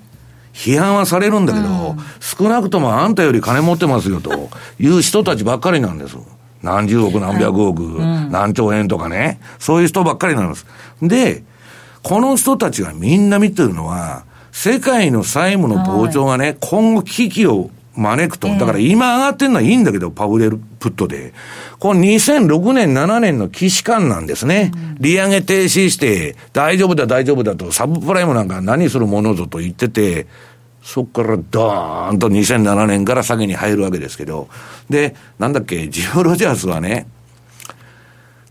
[0.58, 6.16] 批判はされるんだけど、うん、少なくともあんたより金持ってますよと いう人たちばっかりなんです。
[6.62, 9.38] 何十億何百億、うん、何兆円とかね。
[9.60, 10.66] そういう人ばっかりなんです。
[11.00, 11.44] で、
[12.02, 18.48] この人たちがみんな見てるのは、世界の債務の膨張がね、はい、今後危機を招くと。
[18.48, 21.32] だから今上がってるのはいいんだけど、パウレルプットで。
[21.78, 24.72] この2006年、7年の既視感なんですね。
[25.00, 30.26] 利上げ停止して、大丈夫だ、大丈夫だと、サブプライムなんか何するものぞと言ってて、
[30.88, 34.48] そこからドーンと2007年から下げに入るわけですけど、
[34.88, 37.06] で、なんだっけ、ジム・ロジャースはね、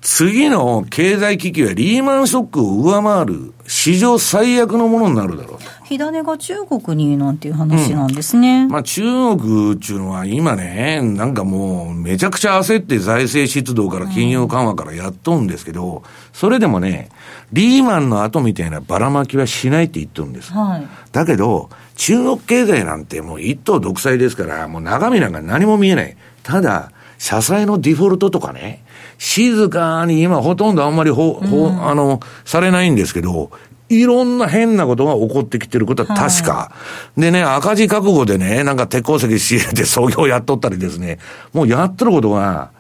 [0.02, 5.68] 次の経済危機はリーマンショックを上回る史上最悪のものになるだろうと。
[5.84, 8.64] 火種が中国になんていう話なんですね。
[8.64, 9.02] うん、まあ中
[9.36, 17.10] 国っていうのは今ね、なんかもうめちゃくちゃ焦って財政出動から金融緩和からやっとんですけど、それでもね、
[17.52, 20.54] リーマンの後みたいなばらまきはしないって言ってるんです。
[20.54, 26.16] はい、だけど、中国経済なんてもう一党独裁ですから、もう中身なんか何も見えない。
[26.44, 28.84] ただ、社債のデフォルトとかね、
[29.18, 33.50] 静かに今ほとんどあんまりほ、ほ、あの、されないんですけど、
[33.90, 36.54] いろんな変なことが起こってきてることは確か。
[36.54, 36.72] は
[37.18, 41.18] い、でね、赤字覚悟でね、なんか鉄鉱石仕入れて創業やっとったりですね、
[41.54, 42.72] もうやってることが、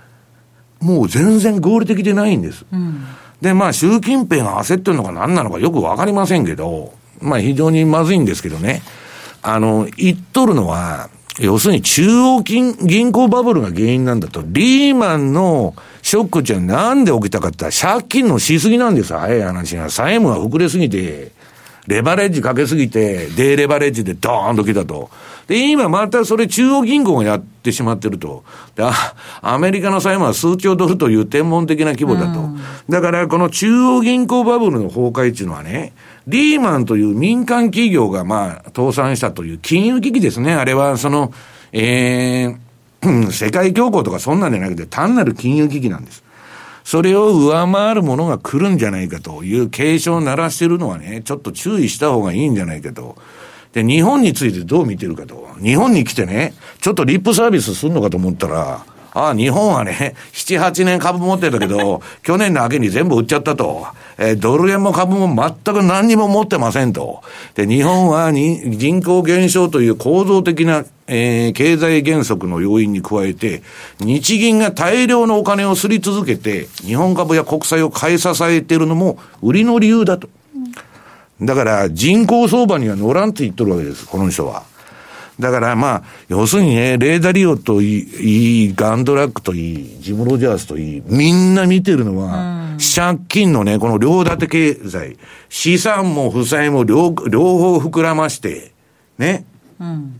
[0.79, 2.65] もう全然合理的でないんです。
[2.71, 3.03] うん、
[3.41, 8.83] で、まあ、習近平が焦ってるのか何なのかよくわかりませんけど、まあ非常にまずいんですけどね。
[9.41, 14.41] あの、言っとるのは、要するに中央金銀行バブルが原因なんだと。
[14.45, 19.89] リーマンのショックじゃなんで起きたかって言った、借金のしすぎなんですよ、早い話が。
[19.89, 21.31] 債務が膨れすぎて、
[21.85, 25.09] レバレッジかけすぎて、デーレバレッジでドーンと来たと。
[25.47, 28.43] で、今またそれ中央銀行がやってしまってると。
[28.75, 28.83] で、
[29.41, 32.49] アメリカの債務は数兆ドルという天文的な規模だと。
[32.89, 35.93] だからこの中央銀行バブルの崩壊っていうのはね、
[36.27, 40.53] リーマンという民間企業がまあ倒産したという金融危機ですね。
[40.53, 41.31] あれはその、
[41.71, 46.23] えー、世界恐慌とかそんなんじゃなくて単なる金融危機なんです。
[46.83, 53.17] それを上回るものが来るんじゃないかという警鐘を鳴らしてるのはね、ちょっと注意した方がいいんじゃないかと。
[53.77, 55.49] で、日本についてどう見てるかと。
[55.61, 63.85] 日本に来てね、ちょっとリップサービスするのかと思ったら、ああ、日本はね、7、8年株持ってたけど、 去年の秋に全部売っちゃったと。
[64.17, 67.21] えー、ドル円も株も全く何にも持ってませんと。
[67.53, 73.61] で、日本はに人口減少という構造的な、えー、経済減速の要因に加えて、
[73.99, 80.29] 日銀が大量のお金をすり続けて、日本株や国債を買い支えているのも売りの理由だと。
[81.41, 84.63] だから、人口相場には乗らんって言っとるわけです、この人は。
[85.39, 95.17] だからまあ、要するにね、レーダリオといい、ガンドラックといい、ジム・ロジャースといい、みんな見てるのは、借金のね、この両立て経済、
[95.49, 98.71] 資産も負債も両両方膨らまして、
[99.19, 99.45] ね。
[99.79, 100.19] うん、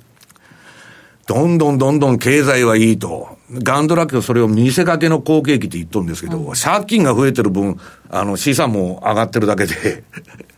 [1.26, 3.37] どんどんどんどん経済はいいと。
[3.52, 7.80] ガンドラックはそれを見せかけの好景気って言っとるんですけど、うん、借金が増えてる分、
[8.10, 10.04] あの、資産も上がってるだけで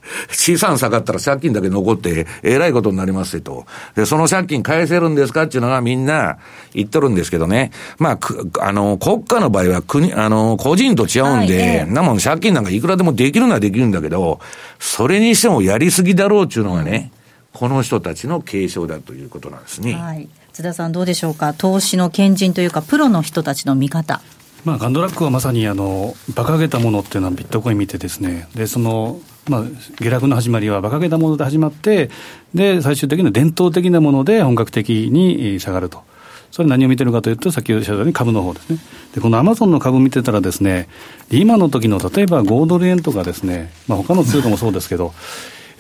[0.32, 3.65] 資産下がったら借金だけ残って、えらいことになりますよと。
[3.95, 6.38] で、その借金返せるんですかっていうのがみんな
[6.73, 7.71] 言っとるんですけどね。
[7.99, 14.39] まあ、く、あの、国家の場合は国、あの、個人と違うんで、はい、なもん借金なんかいくらでもできるのはできるんだけど、
[14.80, 17.12] それにしてもやりすぎだろうっていうのがね、
[17.59, 19.93] この人たちの継承だということなんですね。
[19.93, 20.29] はい。
[20.53, 21.53] 津田さんどうでしょうか？
[21.53, 24.21] 投資の賢人というか、プロの人たちの見方。
[24.63, 29.63] まあ、ガンドラックはまさにあの馬鹿げたものっていうのはビットコイン見てですねでそのまあ、
[29.99, 32.09] 下落の始まりは馬鹿げたもので始まって、
[32.53, 36.03] で、最終的には伝統的なもので本格的に下がると。
[36.51, 38.79] それ何を見てるかというと、先ほどおっしゃったように株の方ですね。
[39.15, 40.87] で、このアマゾンの株見てたらですね、
[41.31, 45.13] 今の時の例えば5ドル円とかですね、まあ他の通貨もそうですけど、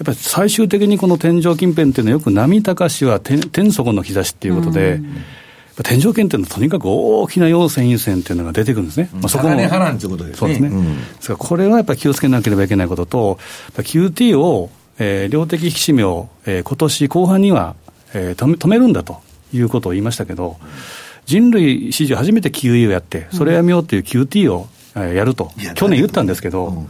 [0.03, 5.15] っぱり最終的にこの天井近辺っていうのは、よく波高しは天天底の兆しっていうことで、うん
[5.83, 9.09] 天井圏っていうのはとにかく大きな陽線、陰線っていうのが出てくるんですね。
[9.13, 9.55] まあ、そこも。
[9.55, 10.37] 波乱ということですね。
[10.37, 10.67] そうですね。
[10.67, 13.39] うん、ですからこれはやっぱり気をつけなければいけないことと、
[13.75, 17.75] QT を、えー、量的引き締めを、えー、今年後半には、
[18.13, 19.21] えー、止め止めるんだと
[19.53, 20.57] いうことを言いましたけど、
[21.25, 26.87] 人類史上初めて QE をやって、それをやめようという QT を、えー、やると、去年言ったんですけど、うん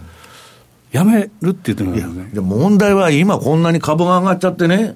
[0.91, 2.41] やめるって言ってるんですね。
[2.41, 4.95] 問題は今こんなに株が上がっちゃってね。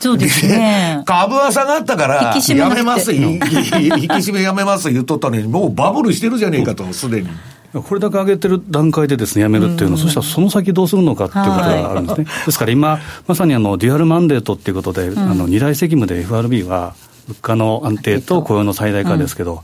[0.00, 1.02] そうですね。
[1.06, 7.28] 株は下がったから、やめます 引き締めやめます言っとったのに、もうバブルしてるじゃねえかと、すでに。
[7.72, 12.24] これだけ上げてる段階でですね、やめるっていうの、うん、そしたらその先どうするのかっていうことがあるんですね。
[12.26, 16.94] はい、ですから今、まさにあの、デュアルマンデートっていうことで、うん、あの、二大責務で FRB は、
[17.28, 19.60] 物価の安定と雇用の最大化ですけど、うん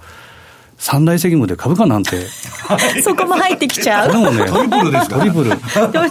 [0.80, 2.28] 三大責務で株価なんて。
[3.02, 4.12] そこも入ってきちゃう。
[4.12, 5.18] でもね、トリプルですか？
[5.18, 5.50] トリプル。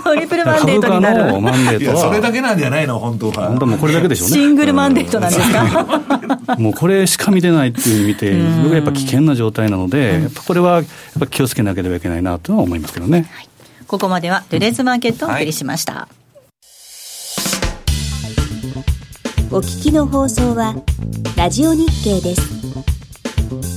[0.03, 1.17] トリプルマンデートになる。
[1.19, 2.01] 株価のマンデートは。
[2.03, 3.47] それだけなんじゃないの、本当は。
[3.47, 4.35] 本当もこれだけでしょうね。
[4.35, 6.55] シングルマンデートなんですか？
[6.57, 8.31] もうこれしか見てないっていうふうに見て、
[8.63, 10.85] 僕はやっぱ危険な状態なので、やっぱこれはやっ
[11.19, 13.25] ぱ気をつけなければいけないなとは思いますけどね。
[13.31, 13.49] はい、
[13.87, 15.93] ここまでは、トゥレーズマーケットをお送りしました。
[15.93, 16.13] はい
[19.49, 20.75] お聞きの放送は、
[21.37, 23.76] ラジオ日経です。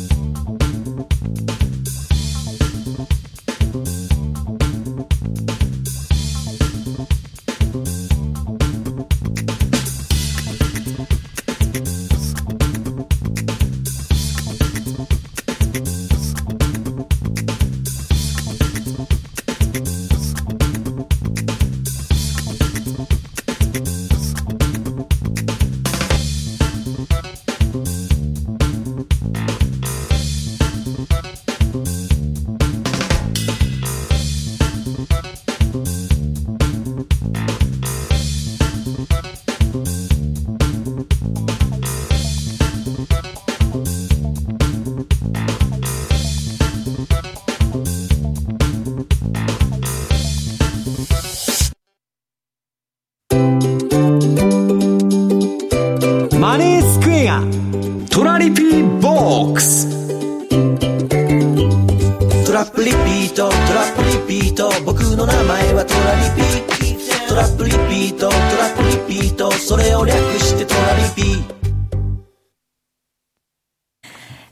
[69.70, 71.44] それを略してトラリピ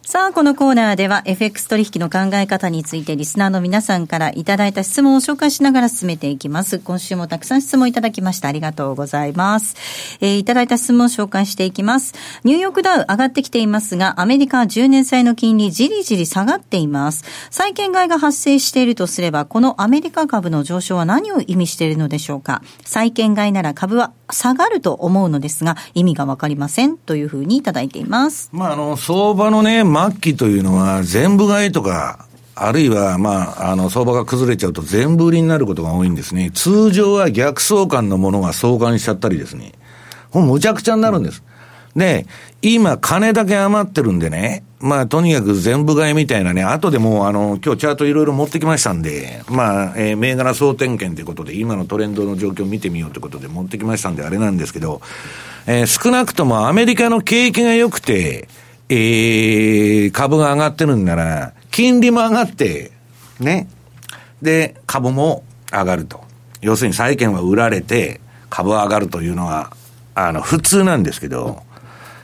[0.08, 6.78] さあ、このコーナーでは FX 取引の考え方についてリスナーの皆さんからいただいた質問を紹介しながら進めていきます。
[6.78, 8.48] 今週もたくさん質問いただきました。
[8.48, 9.76] ありがとうございます。
[10.22, 12.14] えー、いただいた質問を紹介していきます。
[12.42, 17.24] ニューヨークダウ上がってきていますが、アメリカは10年債の金利じりじり下がっています。
[17.50, 28.48] 債券買いが発生しているとすれば、このアメリカ株の上昇は何を意味しているのでしょうか債券買いなら株は下がると思うのですが、意味がわかりませんというふうにいただいています。
[28.52, 36.50] まあ、あの、相場のね、末期というのは、全部買いとか、あるいは、まあ、あの、相場が崩れちゃうと全部売りになることが多いんですね。
[36.52, 39.72] 通常は逆相関のものが相関しちゃったりですね。
[40.32, 41.42] もうむちゃくちゃになるんです。
[41.94, 42.26] で、
[42.60, 55.00] 今、金だけ余ってるんでね、まあ、とにかく全部買いみたいなね、後でもう、あの、今日チャートいろいろ持ってきましたんで、まあ、えー、銘柄総点検ということで、今のトレンドの状況を見てみようということで持ってきましたんで、あれなんですけど、
[55.66, 58.48] えー、少なくともアメリカの景気が良くて、
[58.88, 62.92] えー、株が上がってるんなら、金利も上がって、
[63.40, 63.68] ね。
[64.42, 66.24] で、株も上がると。
[66.60, 68.20] 要するに債券は売られて、
[68.50, 69.72] 株は上がるというのは、
[70.14, 71.62] あの、普通なんですけど、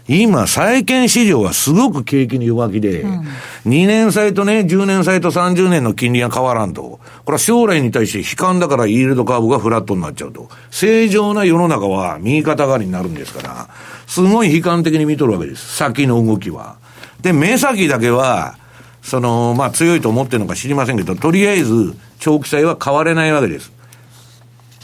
[0.07, 3.21] 今、債券市場はすごく景気に弱気で、うん、
[3.65, 6.83] 2年債とね、10年債と30年の金利が変わらんと。
[6.83, 10.51] これは将来に対して悲観だからイールドカーブがフラットになっちゃうと。
[10.71, 13.69] 正常な世の中は右肩上がりになるんですから、
[14.07, 15.77] すごい悲観的に見とるわけです。
[15.77, 16.77] 先の動きは。
[17.23, 18.59] で、目先だけは、
[19.03, 23.73] その、まあ強いと思ってるのか知りませんけど、とりあえず長期債は買われないわけです。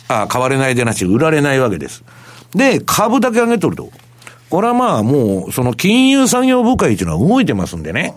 [0.09, 2.03] あ買われないでなし、売られないわけです。
[2.55, 3.91] で、株だけ上げとると。
[4.51, 8.15] これはまあもう、その金融産業部会っていうのは動いてますんでね。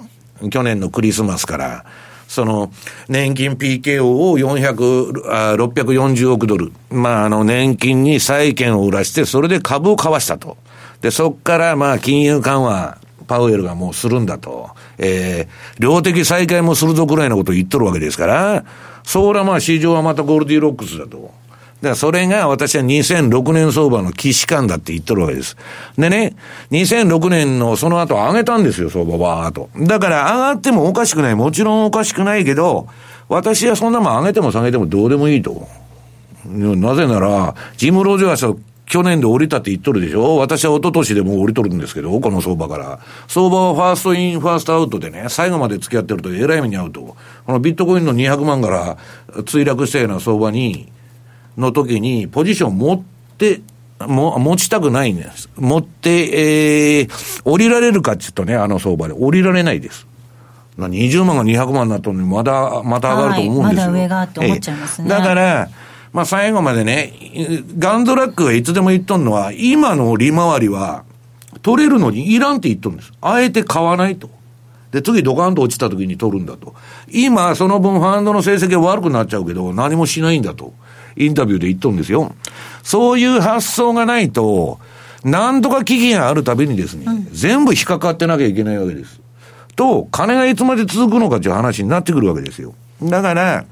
[0.51, 1.85] 去年のクリスマスから、
[2.27, 2.71] その、
[3.07, 6.71] 年金 PKO を400、あ640億ドル。
[6.89, 10.57] まあ、あの、年金に債券を売らして、それで株を買わしたと。
[11.01, 14.71] で、そっからまあ、金融緩和、パウエルがもうするんだと。
[14.97, 18.65] えー、量的再開もするぞくらいのことを言っとるわけですから、
[19.03, 21.31] そらまあ市場はまたゴールディロックスだと。
[21.83, 25.57] だからそれが私は2006年相場の既視感だって言っとるわけです。
[25.97, 26.33] でね、
[26.71, 29.69] 2006年のその後上げたんですよ、相場バーっと。
[29.77, 31.35] だから上がってもおかしくない。
[31.35, 32.87] もちろんおかしくないけど、
[33.27, 35.67] 私はそんなもん上げても下げてもどうでもいいと。
[36.45, 38.55] なぜなら、ジム・ロジャースは
[38.85, 42.99] 去年で降りたって言っとるでしょ私は一昨年でも降りとるんですけど、この相場から。
[43.27, 47.17] 相場は first in、first out でね、最後まで付き合ってるとえらい目に遭うと。
[47.45, 48.97] このビットコインの200万から
[49.41, 50.87] 墜落したような相場に、
[51.57, 53.01] の時に、ポジション持っ
[53.37, 53.61] て、
[53.99, 55.49] も、持ちたくないんです。
[55.55, 59.13] 持って、えー、降りられるかって言うとね、あの相場で。
[59.13, 60.07] 降りられないです。
[60.77, 63.81] 20万が200万になったのに、まだ、また上がると思うんですよ。
[63.83, 65.09] はい、まだ上がって思っちゃいますね。
[65.09, 65.69] だから、
[66.11, 67.13] まあ最後までね、
[67.77, 71.03] ガンドラックがいつでも言っとんのは、今の利回りは、
[71.61, 73.13] 取れるのにいらんって言っとるんです。
[73.21, 74.29] あえて買わないと。
[74.91, 76.75] で、次ドカンと落ちた時に取るんだと。
[77.09, 80.73] 今、その分ファンドの成績は悪くなっちゃうけど、何もしないんだと。
[81.15, 82.33] インタビューで言っとるんですよ。
[82.83, 84.79] そういう発想がないと、
[85.23, 89.21] なんとか危機があるたびにですね、うん、全部引っかかってなきゃいけないわけです。
[89.75, 92.73] と、金がいつまで続くのかという話になってくるわけですよ。
[93.01, 93.65] だから、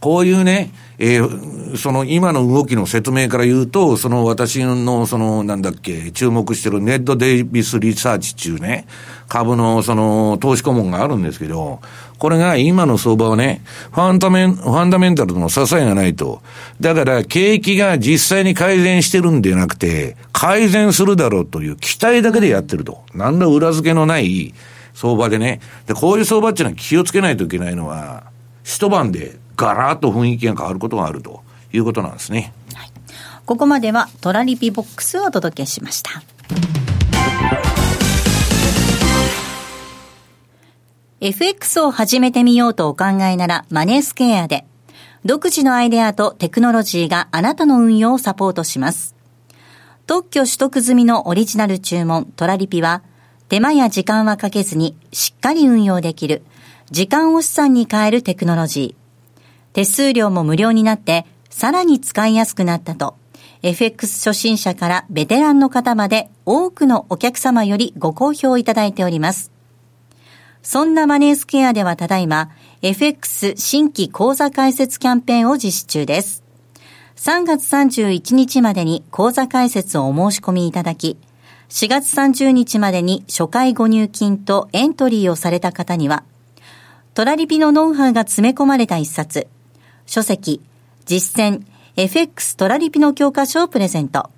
[0.00, 8.86] こういうね、えー、その今の動きの説明から言うと、その私のそのなんだっけ、注目してるネット・デイビス・リサーチ中ね、
[9.28, 11.80] 株のその投資顧問があるんですけど、
[12.20, 13.62] これが今の相場はね、
[13.92, 16.42] ファンダメン、ファンダメンタルの支えがないと。
[16.78, 23.04] だから景気が実際に改善してるんでなくて、改善するだろうという期待だけでやってると。
[23.14, 24.52] 何の裏付けのない
[24.92, 25.60] 相場でね。
[25.86, 28.24] で、こういう相場っていうのは気をつけないといけないのは、
[28.64, 31.42] 一晩でガラッと雰囲気が変わることがあると
[31.72, 32.52] いうことなんですね。
[32.74, 32.90] はい、
[33.46, 36.22] ここまではトラリピボックスをお届けしました。
[41.22, 44.64] FX を始めてみようとお考えならマネースケアで
[45.26, 49.14] 独自のアイデアとテクノロジーがあなたの運用をサポートします。
[50.06, 53.02] 特許取得済みのオリジナル注文トラリピは
[53.50, 56.42] 手間や時間はかけずにしっかり運用できる
[56.90, 59.34] 時間を資産に変えるテクノロジー。
[59.74, 63.14] 手数料も無料になってさらに使いやすくなったと、
[63.62, 69.49] FX 初心者からベテランの方まで多くのお客様よりご好評いただいております。
[70.62, 72.50] そんなマネースケアではただいま、
[72.82, 76.42] FX 新規講座開設キャンペーンを実施中です。
[77.16, 81.16] 3月31日までに講座開設をお申し込みいただき、
[81.70, 86.24] 4月30日までに初回ご入金とエントリーをされた方には、
[87.14, 89.46] トラリピのノウハウが詰め込まれた一冊、
[90.06, 90.60] 書籍、
[91.06, 91.62] 実践、
[91.96, 94.30] FX トラリピの教科書をプレゼント。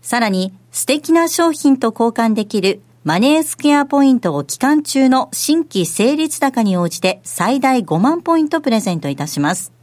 [0.00, 9.74] さらに、素敵な商品と交換できるマネースケアポイントを期間中の新規成立高に応じて最大5万ポイントプレゼントいたします。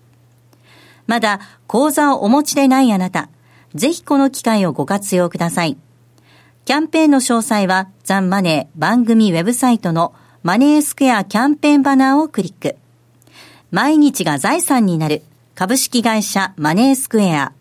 [1.05, 3.29] まだ講座をお持ちでないあなた、
[3.75, 5.77] ぜひこの機会をご活用ください。
[6.65, 12.75] キャンペーンの詳細はザンマネー番組ウェブサイトのマネースクエアキャンペーンバナーをクリック。
[13.69, 15.21] 毎日が財産になる
[15.53, 17.53] 株式会社マネースクエア。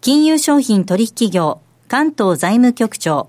[0.00, 3.28] 金融商品取引業関東財務局長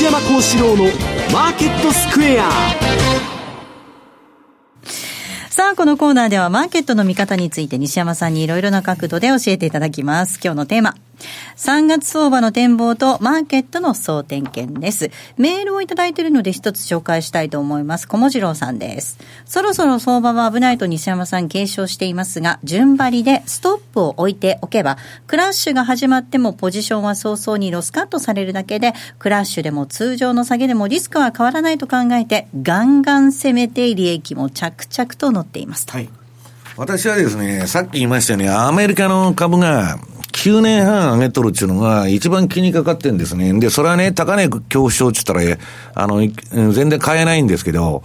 [0.00, 0.84] 西山幸四郎の
[1.30, 2.48] マーケットスクエア
[5.50, 10.40] さあ、このコーナーではマーケットの見方について西山さんにいろいろな角度で教えていただきます。
[10.42, 10.94] 今日のテーマ、
[11.60, 15.10] 3月相場の展望とマーケットの総点検です。
[15.36, 18.08] メールをいただいているので一つ紹介したいと思います。
[18.08, 19.18] 小文次郎さんです。
[19.44, 24.96] そろそろ相場は危ないと西山さん継承していますが、順張りでストップを置いておけば、
[25.26, 36.08] クラッシュが始まってもポジションは早々にロスカットされるだけで、クラッシュでも通常の下げでもリスクは変わらないと考えて、ガンガン攻めて利益も着々と乗っていますはい。
[36.78, 39.98] 私はですね、さっき言いましたように、アメリカの株が
[40.32, 43.52] 9年半上げとるっていうのが一番気にかかってんですね。
[43.58, 45.58] で、それはね、高値恐怖症って言ったら、
[45.94, 46.20] あの、
[46.72, 48.02] 全然買えないんですけど、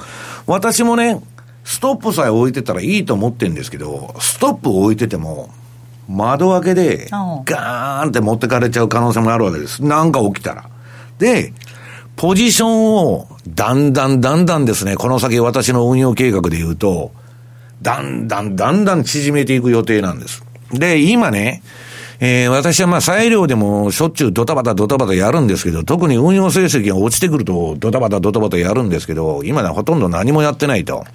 [0.48, 1.22] 私もね、
[1.64, 5.50] ストップさえ置いてたらいいと思ってんですけど、ストップを置いてても、
[6.08, 9.84] 窓開けで、ガーンって持ってかれちゃう可能性もあるわけです。
[9.84, 10.70] なんか起きたら。
[11.18, 11.54] で、
[12.16, 17.12] ポジションを、だんだんだんだんですね、この先私の運用計画で言うと、
[17.82, 20.44] だんだんだんだん縮めていく予定なんです。
[20.72, 21.62] で、今ね、
[22.20, 31.06] えー、私はまあ裁量でもしょっちゅうドタバタドタバタやるんですけど、特に運用成績が落ちてくるとドタバタドタバタやるんですけど、今ではほとんど何もやってないと。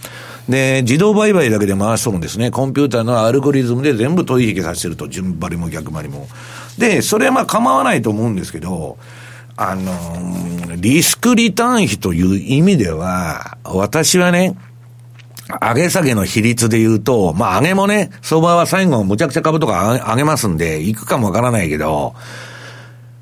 [0.49, 2.51] で、自動売買だけで回しとるんですね。
[2.51, 6.29] コンピューターのアルゴリズムで全部取引させてると、順張りも逆張りも。
[6.79, 8.99] で、それはまあ構わないと思うんですけど、
[9.57, 14.57] あのー、リスクリターン比という意味では、私はね、
[15.61, 22.15] 上げ下げの比率で言うと、まあ上げもね、相場は最後むちゃくちゃ株とか上げますんで、行くかもわからないけど、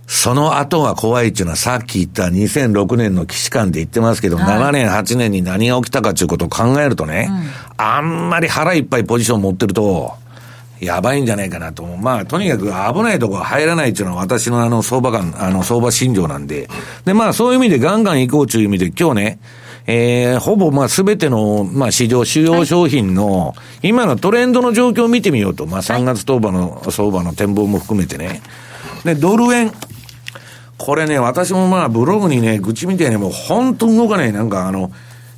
[0.07, 10.14] その後が怖いっていうのはさっき言った2006年の騎士官で言ってますけど、はい、7年、8年に何が起きたかっていうことを考えるとね、うん、あんまり腹いっぱいポジション持ってると、
[10.81, 11.99] やばいんじゃないかなと思う。
[11.99, 16.68] まあ、とにかく危ないとこ入らないっていうのは私のあの相場感、あの相場心情なんで。
[17.05, 19.39] で、まあそういう意味でガンガン行こうという意味で今日ね、
[19.91, 25.64] えー、ほぼまあすべての、まあ市場主要商品の、今のトレンドの状況を見てみようと。
[25.64, 28.43] まあ3月相場の、相場の展望も含めてね。
[29.05, 29.72] で、ドル円。
[30.76, 34.32] これね、私もまあブログにね、愚痴みたいにもう本当動かない。
[34.32, 34.93] なんかあの、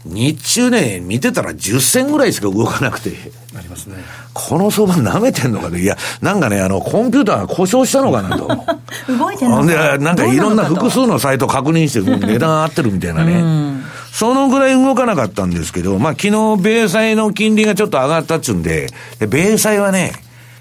[0.04, 3.12] 日中ね、見てたら10銭ぐらいしか動かなくて。
[3.56, 3.98] ありますね。
[4.34, 5.80] この相場舐めてんのかね。
[5.80, 8.48] いや、なんかね、あの、コンピューターが故障したのかなと。
[9.16, 10.14] 動いてるんで、な？
[10.14, 13.80] んかいろんな複数のサイト確認して、値段合ってるみたいなね。
[14.12, 18.88] そのぐらい動かなかったんですけど、まあ昨日、米債の金利がちょっと上がったっちゅうんで、
[19.18, 20.12] で米債はね、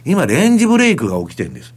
[0.06, 1.74] 今レンジブレイクが起きてるんです。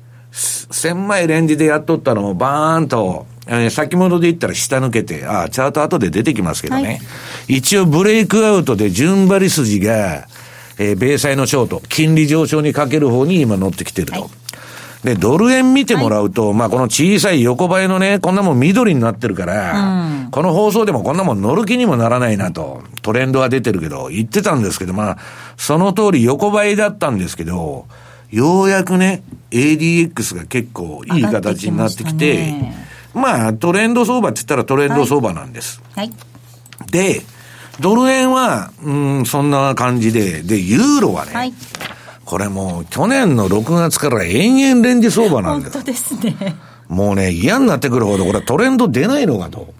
[0.70, 6.82] 狭いレンジでやっとったのをバーンとえー、先物で言ったら下抜けて、あチャート後で出てきますけどね。
[6.82, 7.00] はい、
[7.48, 10.28] 一応ブレイクアウトで順張り筋が、
[10.78, 14.20] えー、米債のショート、金利上昇にかける方に今乗ってきてると。
[14.20, 14.41] はい
[15.04, 19.72] で、ドル円見てもらうと、はい、まあこの小さい横ばいのね、こんなもん緑になってるから、
[20.24, 25.18] うん、この放送でもこんなもん乗る気にもならないなと、トレンドは出てるけど、言ってたんですけど、まあ、
[25.56, 27.86] その通り横ばいだったんですけど、
[28.30, 32.54] ようやくね、ADX が結構いい形になってきて、
[33.12, 35.82] まあ、トレンド相場って言ったらトレンド相場なんです。
[35.94, 36.08] はい。
[36.08, 37.22] はい、で、
[37.80, 41.52] ドル円は、うん、そんな感じで、で、ユーロはね、はい、
[42.32, 45.72] これもう去年の6月から延々レンジ相場なんです。
[45.74, 46.56] 本当ですね。
[46.88, 49.74] もうね、嫌になってくるほど、これトレンド出ないのかと。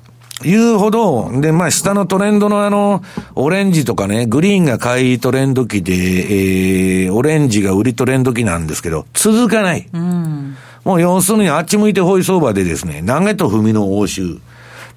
[0.44, 3.02] いうほど、で、まあ、下のトレンドのあの、
[3.36, 9.88] オレンジとかね、グリーンが買いトレンド期で、えー、オレンジが売りトレンド期なんですけど、続かない。
[9.90, 14.40] うんもう要するにあっち向いてホイ相場でですね、投げと踏みの応酬。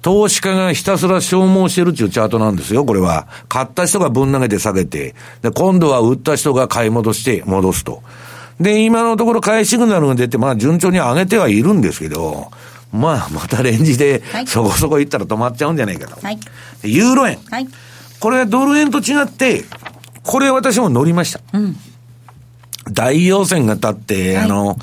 [0.06, 3.26] 投資家がひたすら消耗してるっていうチャートなんですよ、これは。
[3.48, 8.04] 買った人がぶん投げて下げて、で、今度は売った人が買い戻して戻すと。
[8.60, 12.52] で、今のところ買いシグナルが出て、まあ順調に上げてはいるんですけど、
[12.92, 16.24] まあまたレンジでそこそこいったら止まっちゃうんじゃないかと。
[16.24, 16.38] はい、
[16.84, 17.40] ユーロ円。
[17.50, 17.66] はい、
[18.20, 19.64] これはドル円と違って、
[20.22, 21.40] これ私も乗りました。
[21.52, 21.76] うん、
[22.92, 24.78] 大陽線が立って、はい、あの、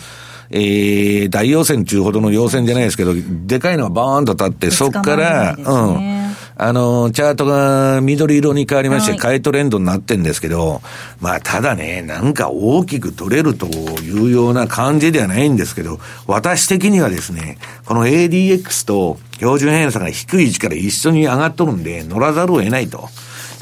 [0.56, 6.24] えー、大陽線っていうほどの陽線じゃないですけど、でかいのがバーンと立って、そっから、ね、うん。
[6.56, 10.84] あの、チャートが緑色に変わりまして、買いトレンドになってんですけど、
[11.20, 23.10] まあ、ただね、なんか大きく取れるというような感じではないんですけど、私的にはですね、この ADX と標準偏差が低い位置から一緒に上がっとるんで、乗らざるを得ないと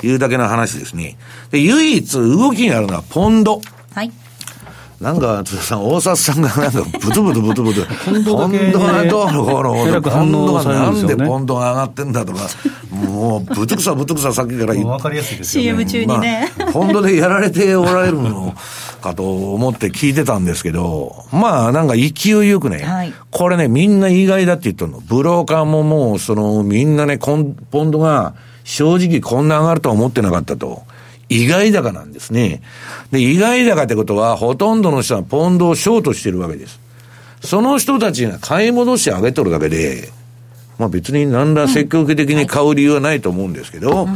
[0.03, 1.17] いうだけの話ですね。
[1.51, 3.61] で、唯一動きがあるのはポンド。
[3.93, 4.11] はい。
[5.01, 12.47] なんか、津田さん、大札さんがなんか、ブツブツブツブツ、ポンドがどうのこうの、ポンドがなんでポンドが上がってんだとか、
[12.91, 14.91] もう、ぶつくさぶつくささっきから言って。
[14.91, 15.85] わかりやすいですよね。
[15.85, 16.51] CM 中にね。
[16.71, 18.53] ポンドでやられておられるの
[19.01, 24.99] かと思って聞いてたんですけど、まあ、なんか勢いよくね、はい、これね、みんな意外だって言ってるの。
[24.99, 27.55] ブローカーももう、その、みんなね、ポン
[27.89, 30.83] ドが、正直こんな上がるとは思ってなかったと。
[31.32, 32.61] 意外高なんですね。
[33.11, 36.77] で、意外高ってことは、ほとんどの人はポンドをショートしてるわけです。
[37.41, 40.09] その人たちが買い戻してあげとるだけで、
[40.77, 44.09] まあ別に何ら積極的に買う理由はないと思うんですけど、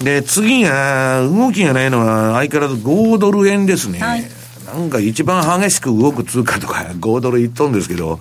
[0.00, 3.98] で、次が、動きがないのは相変わらず5ドル円ですね。
[3.98, 4.24] はい、
[4.64, 8.20] なんか一番激しく動く通貨とか5ドルいっとるんですけど、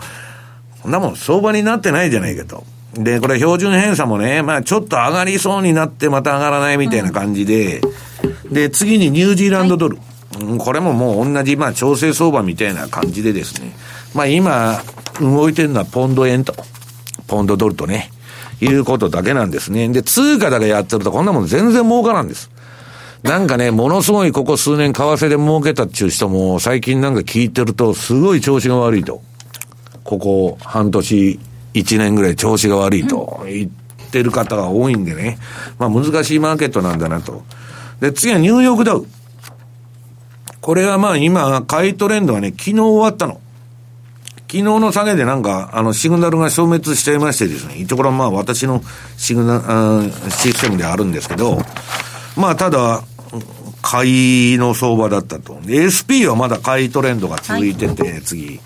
[0.82, 2.64] こんなもん相場になってないじゃないかと。
[2.96, 7.82] で、これ標準偏差もね、まあちょっと上がりそうになってまた上がらないみたいな感じで、
[8.48, 9.98] うん、で、次にニュージーランドドル。
[9.98, 10.06] はい
[10.60, 13.72] これももう同じ、まあ、調整相場みたいな感じでですね、
[14.14, 14.82] まあ今、
[15.22, 16.54] 動いてるのはポンド円と、
[17.28, 18.12] ポンドドルとね、
[18.62, 19.88] いうことだけなんですね。
[19.90, 22.52] で、通貨だけやってるとこんなもん全然儲からんです。
[23.24, 29.22] なんかね、ものすごいここ数年為替で儲けたっていう人も最近なんか聞いてるとすごい調子が悪いと。
[30.04, 31.40] ここ半年、
[31.76, 35.38] 一年ぐらい調子が悪いと言ってる方が多いんでね。
[35.78, 37.44] まあ難しいマーケットなんだなと。
[38.00, 39.06] で、次はニューヨークダウ。
[40.62, 43.42] これはまあ今、買いトレンドはね、昨日終わったの。
[44.48, 48.82] 昨日の下げでなんか、あの、シグナルが消滅しちゃいましてですね、一応これはまあ私の
[49.18, 49.60] シグナ
[50.02, 51.62] ル、システムであるんですけど、
[52.38, 53.04] まあただ、
[53.82, 55.60] 買いの相場だったと。
[55.68, 58.60] SP はまだ買いトレンドが続いてて、はい、次。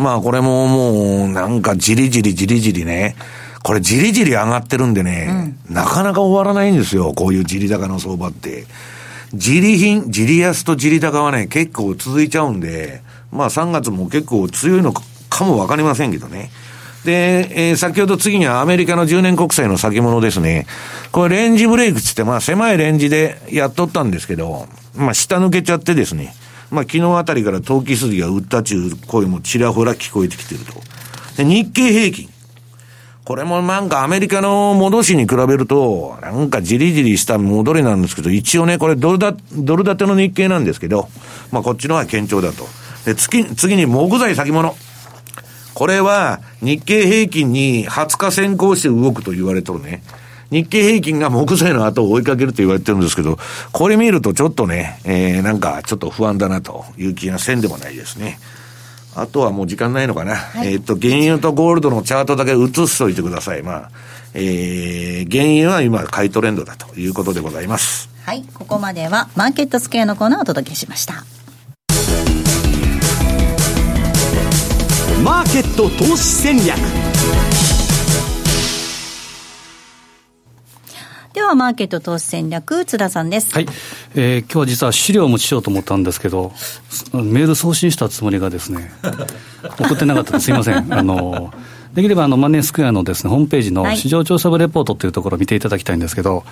[0.00, 3.16] まあこれももう、なんかじりじりじりじりね。
[3.62, 7.12] これじりじり上がってるんでね、うん、なかなか終わらないんですよ。
[7.14, 8.64] こういうじり高の相場って。
[9.34, 16.50] じり品、じり安とじり高はね、結構続いちゃうんで、まあ3月も結構強いのかもわかりませんけどね。
[17.04, 20.66] で、えー、先ほど次にはアメリカの10年国債の先物ですね。
[21.12, 26.34] これレンジブレイクつって、まあ狭いレンジでやっとったんですけど、まあ下抜けちゃってですね。
[26.70, 30.74] まあ昨日あたりから投機筋が売ったちゅう声もちらほら聞こえてきてると。
[31.36, 32.28] で、日経平均。
[33.24, 41.08] これもなんかアメリカの戻しに比べると、なんかじりじりした戻りなんですけど、一応ね、これドルだ、ドル建ての日経なんですけど、
[41.52, 42.66] まあこっちの方が堅調だと。
[43.04, 44.74] で、次、次に木材先物。
[45.74, 50.02] これは日経平均に20日先行して動くと言われとるね。
[50.50, 53.38] 日経平均が木材の後を追いかけると言われてるんですけど、
[53.72, 58.38] これ見るとちょっとね、えー、なんかちょっと不安だなという気がせんでもないですね。
[59.14, 60.36] あとはもう時間ないのかな。
[60.36, 63.62] はい、えっと、原油とゴールドのチャートだけ映しといてください。
[63.62, 63.90] まあ、
[64.34, 68.08] えー、原油は今買いトレンドだということでございます。
[68.24, 71.24] はい、ここまではマーケットスクエアのコーナーをお届けしました。
[75.24, 76.78] マーケット投資戦略
[81.32, 83.54] では、マーケット投資戦略、津田さんです。
[83.54, 83.66] はい。
[84.16, 86.52] えー、今日は実は資料を持ちしようと思ったんですけど、
[87.12, 88.90] メール送信したつもりがですね、
[89.78, 90.92] 送ってなかったすいません。
[90.92, 91.54] あの、
[91.94, 96.44] できればあのマネースクエアのですね、ホームページの市場調査部レポートというところを見ていただきたいんですけど、はい、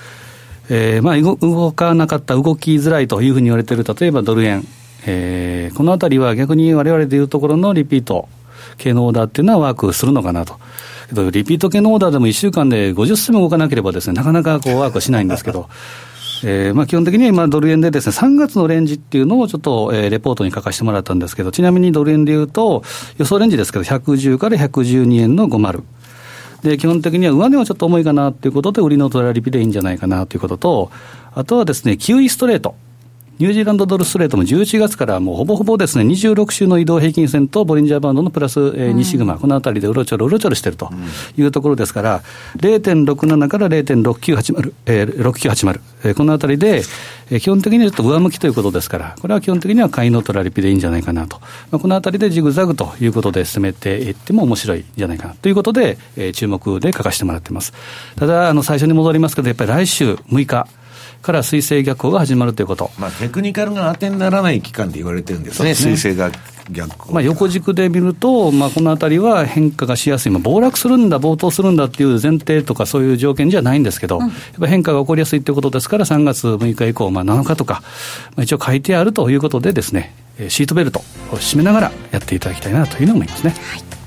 [0.71, 4.65] えー、まあ、動かなかった、動きづらいというふうに言われている、例えばドル円、
[5.07, 8.29] えー、このあたりは逆にわれわれでいうところのリピート、
[8.77, 10.57] 系のオーダーっていうのはワークするのかなと。
[11.11, 15.69] リピート系のオーダーでも1週間で50銭も動かなければですね、なかなかこうワークしないんですけど、
[16.45, 22.85] えーまあ、基本的には今、ドル円でですね、3月のレンジっていうのをちょっと、えー、レポートに書かせてもらったんですけど、ちなみにドル円でいうと、
[23.17, 25.83] 予想レンジですけど、110から112円の50。
[26.63, 30.91] で、基本的には上値はちょっと重いかなということで、売りのトラリピでいいんじゃないかなということと、
[31.35, 32.77] あとはですね、キウイストレート。
[33.39, 40.91] ニュージーランドドルストレートも11月からもうほぼほぼですね、26週の移動平均線とボリンジャーバンドのプラス、えー、2シグマ、うん、このあたりでうろちょろうろちょろしてると
[41.37, 42.23] いうところですから、
[42.57, 46.83] 0.67から0.6980、えー、6980、えー、このあたりで、
[47.31, 51.39] えー、基本的にちょっと上向きということですから、これは基本的には買いのトラリピでいいんじゃないかなと。
[51.71, 57.73] まあ、このあたりでジグザグということで進めていっても面白いんじゃないかなということで、えー、注目で書かせてもらってます。
[58.17, 60.67] ただ、あの、最初に戻りますけど、やっぱり来週6日、
[61.23, 62.91] から水星逆行が始まるということ。
[62.99, 66.31] まあ、テクニカルが当てにならない期間って言われてるんですね、水星が。
[66.71, 77.83] 逆まあ、横軸で見ると、まあ、このあたりは変化がしやすい、まあ、暴落するんだ、暴騰するんだっていう前提とか、そういう条件じゃないんですけど、うん、やっぱ変化が起こりやすいということですから、3月6日以降、まあ、7日とか、
[78.37, 80.15] まあ、一応書いてあるということでですね、
[80.49, 81.01] シートベルト
[81.33, 83.51] を締めながらやっていただきたいなというふうに思いますね。
[83.51, 83.98] はい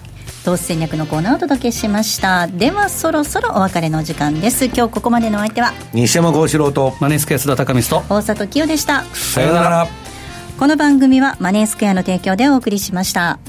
[0.44, 2.48] 投資戦略のコーナーをお届けしました。
[2.48, 4.66] ではそろそろお別れの時間です。
[4.66, 9.04] 今日ここまでのお相手は西山幸四郎とマネースクエア須田高光と大里清でした。
[9.14, 9.88] さようなら。
[10.62, 13.40] この番組はマネースクエアの提供でお送りしました